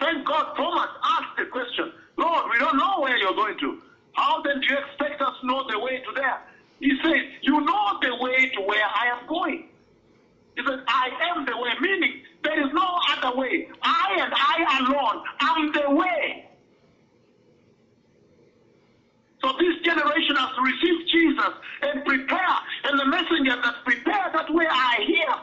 Thank 0.00 0.26
God 0.26 0.54
Thomas 0.56 0.90
asked 1.02 1.36
the 1.38 1.46
question, 1.46 1.92
Lord, 2.16 2.44
we 2.50 2.58
don't 2.58 2.76
know 2.76 3.00
where 3.00 3.16
you're 3.16 3.34
going 3.34 3.58
to. 3.58 3.80
How 4.12 4.42
then 4.42 4.60
do 4.60 4.66
you 4.68 4.78
expect 4.78 5.20
us 5.20 5.34
to 5.40 5.46
know 5.46 5.66
the 5.68 5.78
way 5.78 5.98
to 5.98 6.12
there? 6.14 6.40
He 6.80 6.92
says, 7.02 7.22
You 7.42 7.60
know 7.60 7.98
the 8.00 8.16
way 8.16 8.50
to 8.56 8.62
where 8.62 8.84
I 8.84 9.18
am 9.18 9.26
going. 9.26 9.68
He 10.56 10.62
says, 10.66 10.80
I 10.88 11.10
am 11.30 11.44
the 11.44 11.56
way, 11.56 11.70
meaning 11.80 12.22
there 12.42 12.66
is 12.66 12.72
no 12.72 12.98
other 13.12 13.36
way. 13.36 13.68
I 14.64 14.78
alone 14.80 15.22
am 15.40 15.72
the 15.72 15.90
way. 15.94 16.48
So 19.42 19.52
this 19.58 19.76
generation 19.84 20.36
has 20.36 20.54
to 20.56 20.62
receive 20.62 21.06
Jesus 21.08 21.54
and 21.82 22.04
prepare, 22.04 22.56
and 22.84 22.98
the 22.98 23.06
messenger 23.06 23.56
that 23.62 23.74
prepare 23.84 24.30
that 24.32 24.52
way 24.52 24.66
are 24.66 25.02
here. 25.02 25.36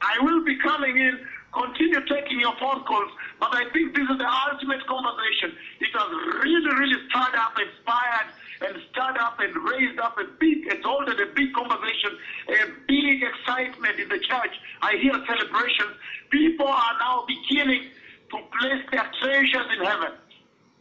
I 0.00 0.22
will 0.22 0.44
be 0.44 0.56
coming 0.58 0.96
in 0.96 1.18
Continue 1.56 2.04
taking 2.04 2.38
your 2.38 2.52
phone 2.60 2.84
calls, 2.84 3.08
but 3.40 3.48
I 3.56 3.64
think 3.72 3.96
this 3.96 4.04
is 4.04 4.18
the 4.20 4.28
ultimate 4.28 4.84
conversation. 4.84 5.56
It 5.80 5.88
has 5.96 6.08
really, 6.44 6.68
really 6.68 7.00
stirred 7.08 7.32
up, 7.32 7.56
inspired, 7.56 8.28
and 8.60 8.76
stirred 8.90 9.18
up 9.18 9.38
and 9.40 9.54
raised 9.68 9.98
up 10.00 10.16
a 10.18 10.24
big, 10.38 10.66
exalted 10.70 11.20
a 11.20 11.26
big 11.34 11.52
conversation, 11.54 12.18
a 12.48 12.66
big 12.88 13.22
excitement 13.22 13.98
in 13.98 14.08
the 14.08 14.18
church. 14.18 14.54
I 14.82 14.96
hear 15.00 15.12
celebrations. 15.26 15.96
People 16.30 16.68
are 16.68 16.96
now 16.98 17.24
beginning 17.26 17.90
to 18.30 18.36
place 18.58 18.82
their 18.90 19.10
treasures 19.22 19.68
in 19.78 19.84
heaven, 19.84 20.12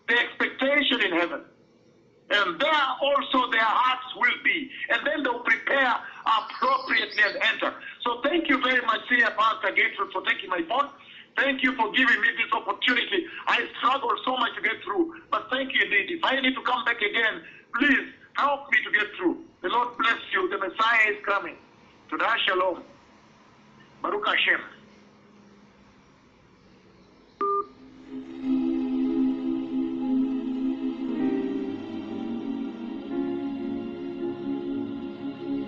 their 0.08 0.20
expectation 0.20 1.02
in 1.02 1.12
heaven. 1.20 1.42
And 2.30 2.60
there 2.60 2.88
also 3.02 3.52
their 3.52 3.62
hearts 3.62 4.10
will 4.18 4.40
be. 4.44 4.70
And 4.90 5.06
then 5.06 5.22
they'll 5.22 5.46
prepare 5.46 5.94
appropriately 6.26 7.22
and 7.22 7.38
enter. 7.54 7.76
So 8.02 8.22
thank 8.24 8.50
you 8.50 8.58
very 8.62 8.82
much, 8.82 9.02
Senior 9.10 9.30
Pastor 9.38 9.70
Gertrude, 9.70 10.12
for 10.12 10.22
taking 10.26 10.50
my 10.50 10.62
phone. 10.68 10.90
Thank 11.38 11.62
you 11.64 11.76
for 11.76 11.92
giving 11.92 12.22
me 12.22 12.30
this 12.40 12.50
opportunity. 12.54 13.28
I 13.46 13.68
struggled 13.78 14.20
so 14.24 14.38
much 14.38 14.56
to 14.56 14.62
get 14.62 14.82
through, 14.84 15.14
but 15.30 15.48
thank 15.52 15.74
you 15.76 15.84
indeed. 15.84 16.18
If 16.18 16.24
I 16.24 16.40
need 16.40 16.56
to 16.56 16.64
come 16.64 16.86
back 16.86 16.98
again, 16.98 17.44
please 17.80 18.12
help 18.34 18.72
me 18.72 18.78
to 18.84 18.92
get 18.92 19.08
through. 19.18 19.44
The 19.62 19.70
Lord 19.70 19.98
bless 19.98 20.20
you. 20.34 20.50
The 20.50 20.58
Messiah 20.58 21.10
is 21.10 21.18
coming. 21.26 21.56
To 22.10 22.18
Shalom. 22.46 22.84
Baruch 24.02 24.28
Hashem. 24.28 24.62